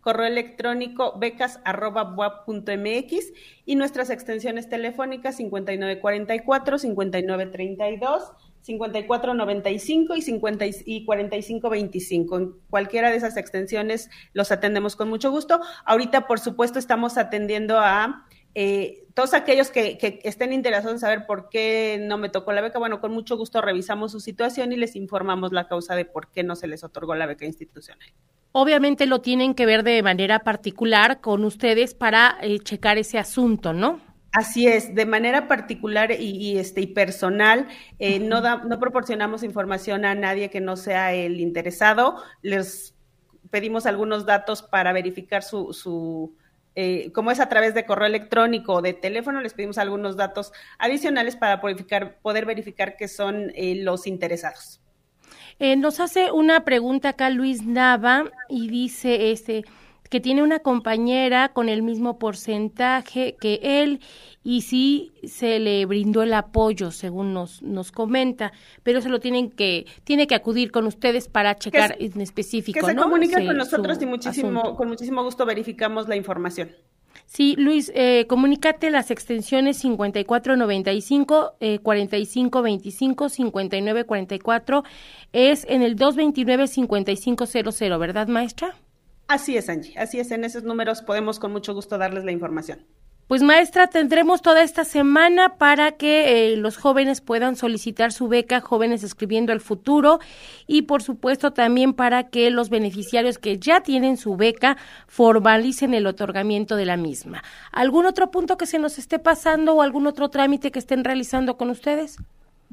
correo 0.00 0.26
electrónico 0.26 1.18
becas.buap.mx 1.18 3.32
y 3.66 3.76
nuestras 3.76 4.10
extensiones 4.10 4.68
telefónicas 4.68 5.36
5944, 5.36 6.78
5932 6.78 8.32
5495 8.62 10.16
y, 10.16 10.22
50 10.22 10.64
y 10.84 11.04
4525. 11.04 12.36
En 12.36 12.52
cualquiera 12.68 13.10
de 13.10 13.16
esas 13.16 13.36
extensiones 13.36 14.10
los 14.32 14.52
atendemos 14.52 14.96
con 14.96 15.08
mucho 15.08 15.30
gusto. 15.30 15.60
Ahorita, 15.84 16.26
por 16.26 16.40
supuesto, 16.40 16.78
estamos 16.78 17.18
atendiendo 17.18 17.78
a 17.78 18.26
eh, 18.54 19.04
todos 19.14 19.34
aquellos 19.34 19.70
que, 19.70 20.20
estén 20.24 20.52
interesados 20.52 20.92
en 20.92 20.98
saber 20.98 21.26
por 21.26 21.48
qué 21.48 21.98
no 22.00 22.18
me 22.18 22.28
tocó 22.28 22.52
la 22.52 22.60
beca. 22.60 22.78
Bueno, 22.78 23.00
con 23.00 23.12
mucho 23.12 23.36
gusto 23.36 23.60
revisamos 23.60 24.12
su 24.12 24.20
situación 24.20 24.72
y 24.72 24.76
les 24.76 24.96
informamos 24.96 25.52
la 25.52 25.68
causa 25.68 25.94
de 25.94 26.04
por 26.04 26.28
qué 26.28 26.42
no 26.42 26.56
se 26.56 26.66
les 26.66 26.84
otorgó 26.84 27.14
la 27.14 27.26
beca 27.26 27.44
institucional. 27.44 28.08
Obviamente 28.52 29.06
lo 29.06 29.20
tienen 29.20 29.54
que 29.54 29.66
ver 29.66 29.84
de 29.84 30.02
manera 30.02 30.40
particular 30.40 31.20
con 31.20 31.44
ustedes 31.44 31.94
para 31.94 32.36
eh, 32.42 32.58
checar 32.58 32.98
ese 32.98 33.18
asunto, 33.18 33.72
¿no? 33.72 34.00
Así 34.32 34.68
es, 34.68 34.94
de 34.94 35.06
manera 35.06 35.48
particular 35.48 36.12
y, 36.12 36.56
este, 36.56 36.80
y 36.80 36.86
personal, 36.86 37.66
eh, 37.98 38.20
no, 38.20 38.40
no 38.40 38.78
proporcionamos 38.78 39.42
información 39.42 40.04
a 40.04 40.14
nadie 40.14 40.50
que 40.50 40.60
no 40.60 40.76
sea 40.76 41.12
el 41.12 41.40
interesado. 41.40 42.22
Les 42.40 42.94
pedimos 43.50 43.86
algunos 43.86 44.26
datos 44.26 44.62
para 44.62 44.92
verificar 44.92 45.42
su, 45.42 45.72
su 45.72 46.36
eh, 46.76 47.10
como 47.12 47.32
es 47.32 47.40
a 47.40 47.48
través 47.48 47.74
de 47.74 47.84
correo 47.84 48.06
electrónico 48.06 48.74
o 48.74 48.82
de 48.82 48.92
teléfono, 48.92 49.40
les 49.40 49.54
pedimos 49.54 49.78
algunos 49.78 50.16
datos 50.16 50.52
adicionales 50.78 51.34
para 51.34 51.56
verificar, 51.56 52.20
poder 52.22 52.46
verificar 52.46 52.96
que 52.96 53.08
son 53.08 53.50
eh, 53.56 53.82
los 53.82 54.06
interesados. 54.06 54.80
nos 55.58 55.98
hace 55.98 56.30
una 56.30 56.64
pregunta 56.64 57.10
acá 57.10 57.30
Luis 57.30 57.64
Nava 57.66 58.30
y 58.48 58.68
dice, 58.68 59.32
este, 59.32 59.64
que 60.10 60.20
tiene 60.20 60.42
una 60.42 60.58
compañera 60.58 61.54
con 61.54 61.70
el 61.70 61.82
mismo 61.82 62.18
porcentaje 62.18 63.36
que 63.40 63.60
él 63.62 64.00
y 64.42 64.62
sí 64.62 65.12
se 65.24 65.60
le 65.60 65.84
brindó 65.86 66.22
el 66.22 66.34
apoyo, 66.34 66.90
según 66.90 67.32
nos, 67.32 67.62
nos 67.62 67.92
comenta, 67.92 68.52
pero 68.82 69.00
se 69.00 69.08
lo 69.08 69.20
tienen 69.20 69.50
que, 69.50 69.86
tiene 70.04 70.26
que 70.26 70.34
acudir 70.34 70.72
con 70.72 70.86
ustedes 70.86 71.28
para 71.28 71.56
checar 71.56 71.96
en 71.98 72.20
específico. 72.20 72.80
Que 72.80 72.86
se 72.86 72.96
comunica 72.96 73.42
con 73.44 73.56
nosotros 73.56 74.02
y 74.02 74.06
muchísimo, 74.06 74.74
con 74.76 74.88
muchísimo 74.88 75.22
gusto 75.22 75.46
verificamos 75.46 76.08
la 76.08 76.16
información. 76.16 76.70
Sí, 77.26 77.54
Luis, 77.56 77.92
eh, 77.94 78.26
comunícate 78.28 78.90
las 78.90 79.12
extensiones 79.12 79.76
5495, 79.78 81.52
eh, 81.60 81.78
4525, 81.78 83.28
5944. 83.28 84.82
Es 85.32 85.64
en 85.68 85.82
el 85.82 85.94
229-5500, 85.94 87.98
¿verdad, 87.98 88.26
maestra? 88.26 88.74
Así 89.30 89.56
es, 89.56 89.68
Angie. 89.68 89.96
Así 89.96 90.18
es, 90.18 90.32
en 90.32 90.42
esos 90.42 90.64
números 90.64 91.02
podemos 91.02 91.38
con 91.38 91.52
mucho 91.52 91.72
gusto 91.72 91.98
darles 91.98 92.24
la 92.24 92.32
información. 92.32 92.84
Pues 93.28 93.44
maestra, 93.44 93.86
tendremos 93.86 94.42
toda 94.42 94.60
esta 94.64 94.84
semana 94.84 95.56
para 95.56 95.92
que 95.92 96.52
eh, 96.52 96.56
los 96.56 96.76
jóvenes 96.76 97.20
puedan 97.20 97.54
solicitar 97.54 98.12
su 98.12 98.26
beca 98.26 98.60
Jóvenes 98.60 99.04
Escribiendo 99.04 99.52
el 99.52 99.60
Futuro 99.60 100.18
y 100.66 100.82
por 100.82 101.04
supuesto 101.04 101.52
también 101.52 101.92
para 101.92 102.28
que 102.28 102.50
los 102.50 102.70
beneficiarios 102.70 103.38
que 103.38 103.56
ya 103.60 103.84
tienen 103.84 104.16
su 104.16 104.34
beca 104.36 104.76
formalicen 105.06 105.94
el 105.94 106.08
otorgamiento 106.08 106.74
de 106.74 106.86
la 106.86 106.96
misma. 106.96 107.44
¿Algún 107.70 108.06
otro 108.06 108.32
punto 108.32 108.58
que 108.58 108.66
se 108.66 108.80
nos 108.80 108.98
esté 108.98 109.20
pasando 109.20 109.74
o 109.74 109.82
algún 109.82 110.08
otro 110.08 110.28
trámite 110.30 110.72
que 110.72 110.80
estén 110.80 111.04
realizando 111.04 111.56
con 111.56 111.70
ustedes? 111.70 112.16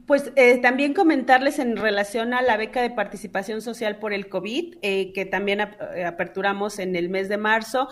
Pues 0.06 0.32
eh, 0.36 0.60
también 0.62 0.94
comentarles 0.94 1.60
en 1.60 1.76
relación 1.76 2.34
a 2.34 2.42
la 2.42 2.56
beca 2.56 2.82
de 2.82 2.92
participación 2.92 3.62
social 3.62 3.98
por 3.98 4.14
el 4.14 4.30
COVID, 4.30 4.76
eh, 4.82 5.12
que 5.12 5.26
también 5.26 5.60
eh, 5.60 6.06
aperturamos 6.06 6.80
en 6.80 6.96
el 6.96 7.10
mes 7.10 7.30
de 7.30 7.38
marzo, 7.38 7.90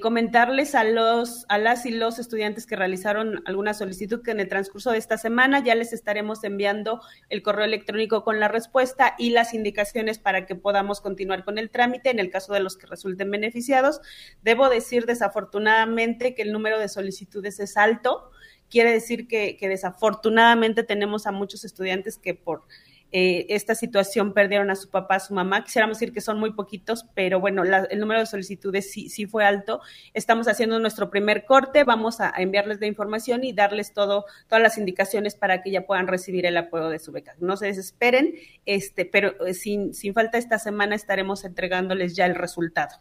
comentarles 0.00 0.74
a 0.74 0.84
los, 0.84 1.46
a 1.48 1.58
las 1.58 1.86
y 1.86 1.90
los 1.90 2.18
estudiantes 2.18 2.66
que 2.66 2.76
realizaron 2.76 3.42
alguna 3.46 3.74
solicitud 3.74 4.22
que 4.22 4.30
en 4.30 4.40
el 4.40 4.48
transcurso 4.48 4.92
de 4.92 4.98
esta 4.98 5.18
semana 5.18 5.64
ya 5.64 5.74
les 5.74 5.92
estaremos 5.92 6.44
enviando 6.44 7.00
el 7.30 7.42
correo 7.42 7.64
electrónico 7.64 8.22
con 8.22 8.38
la 8.38 8.48
respuesta 8.48 9.14
y 9.18 9.30
las 9.30 9.54
indicaciones 9.54 10.18
para 10.18 10.46
que 10.46 10.54
podamos 10.54 11.00
continuar 11.00 11.44
con 11.44 11.58
el 11.58 11.70
trámite 11.70 12.10
en 12.10 12.18
el 12.18 12.30
caso 12.30 12.52
de 12.52 12.60
los 12.60 12.76
que 12.76 12.86
resulten 12.86 13.30
beneficiados. 13.30 14.00
Debo 14.42 14.68
decir 14.68 15.06
desafortunadamente 15.06 16.34
que 16.34 16.42
el 16.42 16.52
número 16.52 16.78
de 16.78 16.88
solicitudes 16.88 17.58
es 17.60 17.76
alto 17.76 18.30
quiere 18.70 18.92
decir 18.92 19.28
que, 19.28 19.56
desafortunadamente 19.60 20.82
tenemos 20.82 21.26
a 21.26 21.32
muchos 21.32 21.64
estudiantes 21.64 22.18
que 22.18 22.34
por 22.34 22.64
eh, 23.12 23.46
esta 23.54 23.74
situación 23.74 24.34
perdieron 24.34 24.70
a 24.70 24.74
su 24.74 24.90
papá, 24.90 25.16
a 25.16 25.20
su 25.20 25.32
mamá. 25.32 25.64
Quisiéramos 25.64 25.98
decir 25.98 26.12
que 26.12 26.20
son 26.20 26.40
muy 26.40 26.52
poquitos, 26.52 27.06
pero 27.14 27.40
bueno, 27.40 27.62
el 27.62 28.00
número 28.00 28.20
de 28.20 28.26
solicitudes 28.26 28.90
sí, 28.90 29.08
sí 29.08 29.26
fue 29.26 29.44
alto. 29.44 29.80
Estamos 30.12 30.48
haciendo 30.48 30.78
nuestro 30.80 31.08
primer 31.08 31.44
corte, 31.44 31.84
vamos 31.84 32.20
a, 32.20 32.32
enviarles 32.36 32.80
la 32.80 32.86
información 32.86 33.44
y 33.44 33.52
darles 33.52 33.92
todo, 33.92 34.24
todas 34.48 34.62
las 34.62 34.76
indicaciones 34.76 35.36
para 35.36 35.62
que 35.62 35.70
ya 35.70 35.86
puedan 35.86 36.08
recibir 36.08 36.46
el 36.46 36.56
apoyo 36.56 36.88
de 36.88 36.98
su 36.98 37.12
beca. 37.12 37.36
No 37.38 37.56
se 37.56 37.66
desesperen, 37.66 38.34
este, 38.66 39.04
pero 39.04 39.46
eh, 39.46 39.54
sin, 39.54 39.94
sin 39.94 40.12
falta 40.12 40.36
esta 40.38 40.58
semana 40.58 40.96
estaremos 40.96 41.44
entregándoles 41.44 42.16
ya 42.16 42.26
el 42.26 42.34
resultado. 42.34 42.96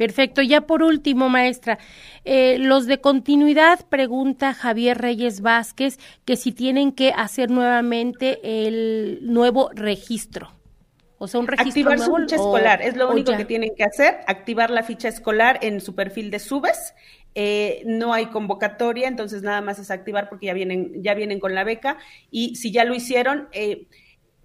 Perfecto. 0.00 0.40
Ya 0.40 0.62
por 0.62 0.82
último, 0.82 1.28
maestra, 1.28 1.78
eh, 2.24 2.56
los 2.58 2.86
de 2.86 3.02
continuidad, 3.02 3.86
pregunta 3.86 4.54
Javier 4.54 4.96
Reyes 4.96 5.42
Vázquez, 5.42 5.98
que 6.24 6.36
si 6.36 6.52
tienen 6.52 6.92
que 6.92 7.12
hacer 7.14 7.50
nuevamente 7.50 8.40
el 8.66 9.18
nuevo 9.20 9.68
registro. 9.74 10.54
O 11.18 11.28
sea, 11.28 11.38
un 11.38 11.46
registro 11.46 11.90
Activar 11.90 11.98
su 11.98 12.16
ficha 12.16 12.36
escolar, 12.36 12.80
es 12.80 12.96
lo 12.96 13.10
único 13.10 13.36
que 13.36 13.44
tienen 13.44 13.74
que 13.76 13.84
hacer, 13.84 14.20
activar 14.26 14.70
la 14.70 14.84
ficha 14.84 15.08
escolar 15.08 15.58
en 15.60 15.82
su 15.82 15.94
perfil 15.94 16.30
de 16.30 16.38
Subes. 16.38 16.94
Eh, 17.34 17.82
no 17.84 18.14
hay 18.14 18.26
convocatoria, 18.28 19.06
entonces 19.06 19.42
nada 19.42 19.60
más 19.60 19.78
es 19.78 19.90
activar 19.90 20.30
porque 20.30 20.46
ya 20.46 20.54
vienen, 20.54 21.02
ya 21.02 21.12
vienen 21.12 21.40
con 21.40 21.54
la 21.54 21.62
beca. 21.62 21.98
Y 22.30 22.56
si 22.56 22.72
ya 22.72 22.84
lo 22.84 22.94
hicieron, 22.94 23.50
eh, 23.52 23.84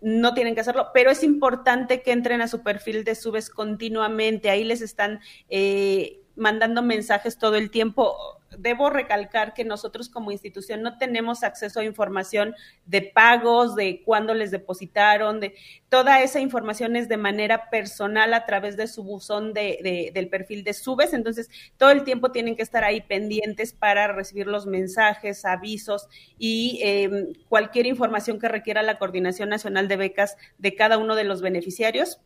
no 0.06 0.36
tienen 0.36 0.54
que 0.54 0.62
hacerlo, 0.62 0.90
pero 0.94 1.10
es 1.10 1.24
importante 1.24 2.04
que 2.04 2.12
entren 2.12 2.40
a 2.40 2.48
su 2.48 2.62
perfil 2.62 3.04
de 3.04 3.16
Subes 3.16 3.50
continuamente. 3.50 4.52
Ahí 4.52 4.64
les 4.64 4.82
están 4.82 5.20
eh, 5.50 6.22
mandando 6.36 6.82
mensajes 6.82 7.38
todo 7.38 7.56
el 7.56 7.70
tiempo 7.72 8.16
debo 8.58 8.90
recalcar 8.90 9.54
que 9.54 9.64
nosotros 9.64 10.10
como 10.10 10.32
institución 10.32 10.82
no 10.82 10.98
tenemos 10.98 11.44
acceso 11.44 11.80
a 11.80 11.86
información 11.86 12.56
de 12.86 13.02
pagos, 13.02 13.76
de 13.76 14.02
cuándo 14.04 14.34
les 14.34 14.52
depositaron, 14.52 15.40
de 15.40 15.56
toda 15.90 16.22
esa 16.22 16.40
información 16.40 16.96
es 16.96 17.08
de 17.08 17.18
manera 17.18 17.70
personal 17.70 18.34
a 18.34 18.46
través 18.46 18.78
de 18.78 18.88
su 18.88 19.04
buzón 19.04 19.54
de, 19.54 20.12
del 20.14 20.30
perfil 20.30 20.64
de 20.64 20.74
Subes, 20.74 21.14
entonces 21.14 21.50
todo 21.78 21.92
el 21.92 22.04
tiempo 22.04 22.32
tienen 22.32 22.56
que 22.56 22.64
estar 22.64 22.84
ahí 22.84 23.02
pendientes 23.02 23.74
para 23.74 24.08
recibir 24.08 24.48
los 24.48 24.66
mensajes, 24.66 25.46
avisos 25.46 26.08
y 26.38 26.80
em, 26.84 27.34
cualquier 27.50 27.86
información 27.86 28.40
que 28.40 28.48
requiera 28.48 28.84
la 28.84 28.98
Coordinación 28.98 29.50
Nacional 29.50 29.88
de 29.88 29.98
Becas 29.98 30.38
de 30.58 30.76
cada 30.76 30.98
uno 30.98 31.16
de 31.16 31.24
los 31.24 31.42
beneficiarios. 31.42 32.20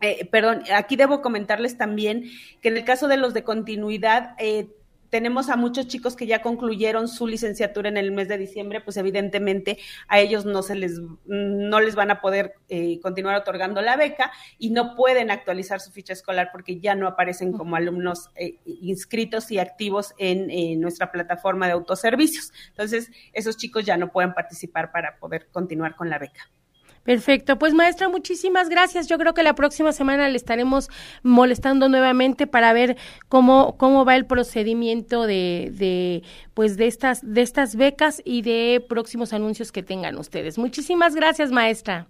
Eh, 0.00 0.26
perdón, 0.30 0.62
aquí 0.74 0.96
debo 0.96 1.22
comentarles 1.22 1.78
también 1.78 2.24
que 2.60 2.68
en 2.68 2.76
el 2.76 2.84
caso 2.84 3.08
de 3.08 3.16
los 3.16 3.32
de 3.34 3.44
continuidad, 3.44 4.34
eh, 4.38 4.68
tenemos 5.10 5.48
a 5.48 5.56
muchos 5.56 5.86
chicos 5.86 6.16
que 6.16 6.26
ya 6.26 6.42
concluyeron 6.42 7.08
su 7.08 7.26
licenciatura 7.26 7.88
en 7.88 7.96
el 7.96 8.12
mes 8.12 8.28
de 8.28 8.38
diciembre, 8.38 8.80
pues 8.80 8.96
evidentemente 8.96 9.78
a 10.08 10.20
ellos 10.20 10.44
no 10.44 10.62
se 10.62 10.74
les 10.74 11.00
no 11.24 11.80
les 11.80 11.94
van 11.94 12.10
a 12.10 12.20
poder 12.20 12.54
eh, 12.68 13.00
continuar 13.00 13.36
otorgando 13.36 13.80
la 13.82 13.96
beca 13.96 14.32
y 14.58 14.70
no 14.70 14.94
pueden 14.94 15.30
actualizar 15.30 15.80
su 15.80 15.90
ficha 15.90 16.12
escolar 16.12 16.50
porque 16.52 16.80
ya 16.80 16.94
no 16.94 17.06
aparecen 17.06 17.52
como 17.52 17.76
alumnos 17.76 18.30
eh, 18.34 18.58
inscritos 18.64 19.50
y 19.50 19.58
activos 19.58 20.14
en 20.18 20.80
nuestra 20.80 21.10
plataforma 21.10 21.66
de 21.66 21.72
autoservicios. 21.72 22.52
Entonces, 22.68 23.10
esos 23.32 23.56
chicos 23.56 23.84
ya 23.84 23.96
no 23.96 24.10
pueden 24.10 24.34
participar 24.34 24.92
para 24.92 25.18
poder 25.18 25.48
continuar 25.50 25.96
con 25.96 26.10
la 26.10 26.18
beca. 26.18 26.50
Perfecto, 27.06 27.56
pues 27.56 27.72
maestra, 27.72 28.08
muchísimas 28.08 28.68
gracias. 28.68 29.06
Yo 29.06 29.16
creo 29.16 29.32
que 29.32 29.44
la 29.44 29.54
próxima 29.54 29.92
semana 29.92 30.28
le 30.28 30.36
estaremos 30.36 30.90
molestando 31.22 31.88
nuevamente 31.88 32.48
para 32.48 32.72
ver 32.72 32.96
cómo 33.28 33.76
cómo 33.78 34.04
va 34.04 34.16
el 34.16 34.26
procedimiento 34.26 35.24
de, 35.24 35.72
de 35.72 36.24
pues 36.52 36.76
de 36.76 36.88
estas 36.88 37.20
de 37.22 37.42
estas 37.42 37.76
becas 37.76 38.20
y 38.24 38.42
de 38.42 38.84
próximos 38.88 39.32
anuncios 39.32 39.70
que 39.70 39.84
tengan 39.84 40.18
ustedes. 40.18 40.58
Muchísimas 40.58 41.14
gracias, 41.14 41.52
maestra. 41.52 42.08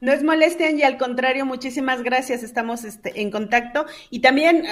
No 0.00 0.12
es 0.12 0.22
molestia, 0.22 0.70
y 0.70 0.82
al 0.82 0.98
contrario, 0.98 1.46
muchísimas 1.46 2.02
gracias, 2.02 2.42
estamos 2.42 2.84
este, 2.84 3.22
en 3.22 3.30
contacto. 3.30 3.86
Y 4.10 4.20
también, 4.20 4.64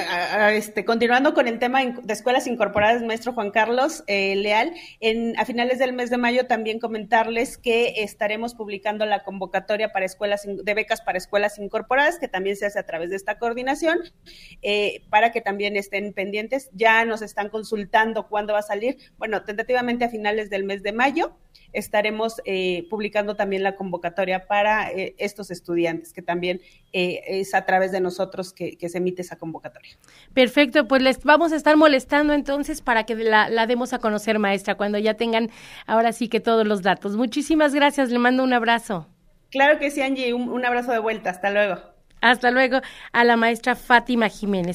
este, 0.50 0.84
continuando 0.84 1.32
con 1.32 1.48
el 1.48 1.58
tema 1.58 1.82
de 1.82 2.12
escuelas 2.12 2.46
incorporadas, 2.46 3.02
maestro 3.02 3.32
Juan 3.32 3.50
Carlos 3.50 4.04
eh, 4.08 4.34
Leal, 4.36 4.74
en, 5.00 5.38
a 5.38 5.44
finales 5.44 5.78
del 5.78 5.92
mes 5.92 6.10
de 6.10 6.18
mayo 6.18 6.46
también 6.46 6.80
comentarles 6.80 7.56
que 7.56 8.02
estaremos 8.02 8.54
publicando 8.54 9.06
la 9.06 9.22
convocatoria 9.22 9.92
para 9.92 10.04
escuelas 10.04 10.46
de 10.46 10.74
becas 10.74 11.00
para 11.00 11.18
escuelas 11.18 11.58
incorporadas, 11.58 12.18
que 12.18 12.28
también 12.28 12.56
se 12.56 12.66
hace 12.66 12.78
a 12.78 12.86
través 12.86 13.08
de 13.08 13.16
esta 13.16 13.38
coordinación, 13.38 14.00
eh, 14.60 15.02
para 15.08 15.32
que 15.32 15.40
también 15.40 15.76
estén 15.76 16.12
pendientes. 16.12 16.68
Ya 16.72 17.04
nos 17.04 17.22
están 17.22 17.48
consultando 17.48 18.28
cuándo 18.28 18.52
va 18.52 18.58
a 18.58 18.62
salir. 18.62 18.98
Bueno, 19.16 19.44
tentativamente 19.44 20.04
a 20.04 20.08
finales 20.10 20.50
del 20.50 20.64
mes 20.64 20.82
de 20.82 20.92
mayo 20.92 21.36
estaremos 21.72 22.40
eh, 22.44 22.86
publicando 22.90 23.36
también 23.36 23.62
la 23.62 23.76
convocatoria 23.76 24.46
para 24.46 24.90
eh, 24.90 25.14
estos 25.18 25.50
estudiantes, 25.50 26.12
que 26.12 26.22
también 26.22 26.60
eh, 26.92 27.22
es 27.26 27.54
a 27.54 27.64
través 27.64 27.92
de 27.92 28.00
nosotros 28.00 28.52
que, 28.52 28.76
se 28.82 28.98
emite 28.98 29.22
esa 29.22 29.36
convocatoria. 29.36 29.96
Perfecto, 30.34 30.86
pues 30.86 31.02
les 31.02 31.22
vamos 31.22 31.52
a 31.52 31.56
estar 31.56 31.76
molestando 31.76 32.32
entonces 32.32 32.82
para 32.82 33.04
que 33.04 33.14
la, 33.14 33.48
la 33.48 33.66
demos 33.66 33.92
a 33.92 33.98
conocer, 33.98 34.38
maestra, 34.38 34.74
cuando 34.74 34.98
ya 34.98 35.14
tengan 35.14 35.50
ahora 35.86 36.12
sí 36.12 36.28
que 36.28 36.40
todos 36.40 36.66
los 36.66 36.82
datos. 36.82 37.16
Muchísimas 37.16 37.74
gracias, 37.74 38.10
le 38.10 38.18
mando 38.18 38.42
un 38.42 38.52
abrazo. 38.52 39.08
Claro 39.50 39.78
que 39.78 39.90
sí, 39.90 40.02
Angie, 40.02 40.34
un, 40.34 40.48
un 40.48 40.64
abrazo 40.64 40.92
de 40.92 40.98
vuelta, 40.98 41.30
hasta 41.30 41.50
luego. 41.50 41.92
Hasta 42.22 42.52
luego 42.52 42.80
a 43.12 43.24
la 43.24 43.36
maestra 43.36 43.74
Fátima 43.74 44.28
Jiménez. 44.28 44.70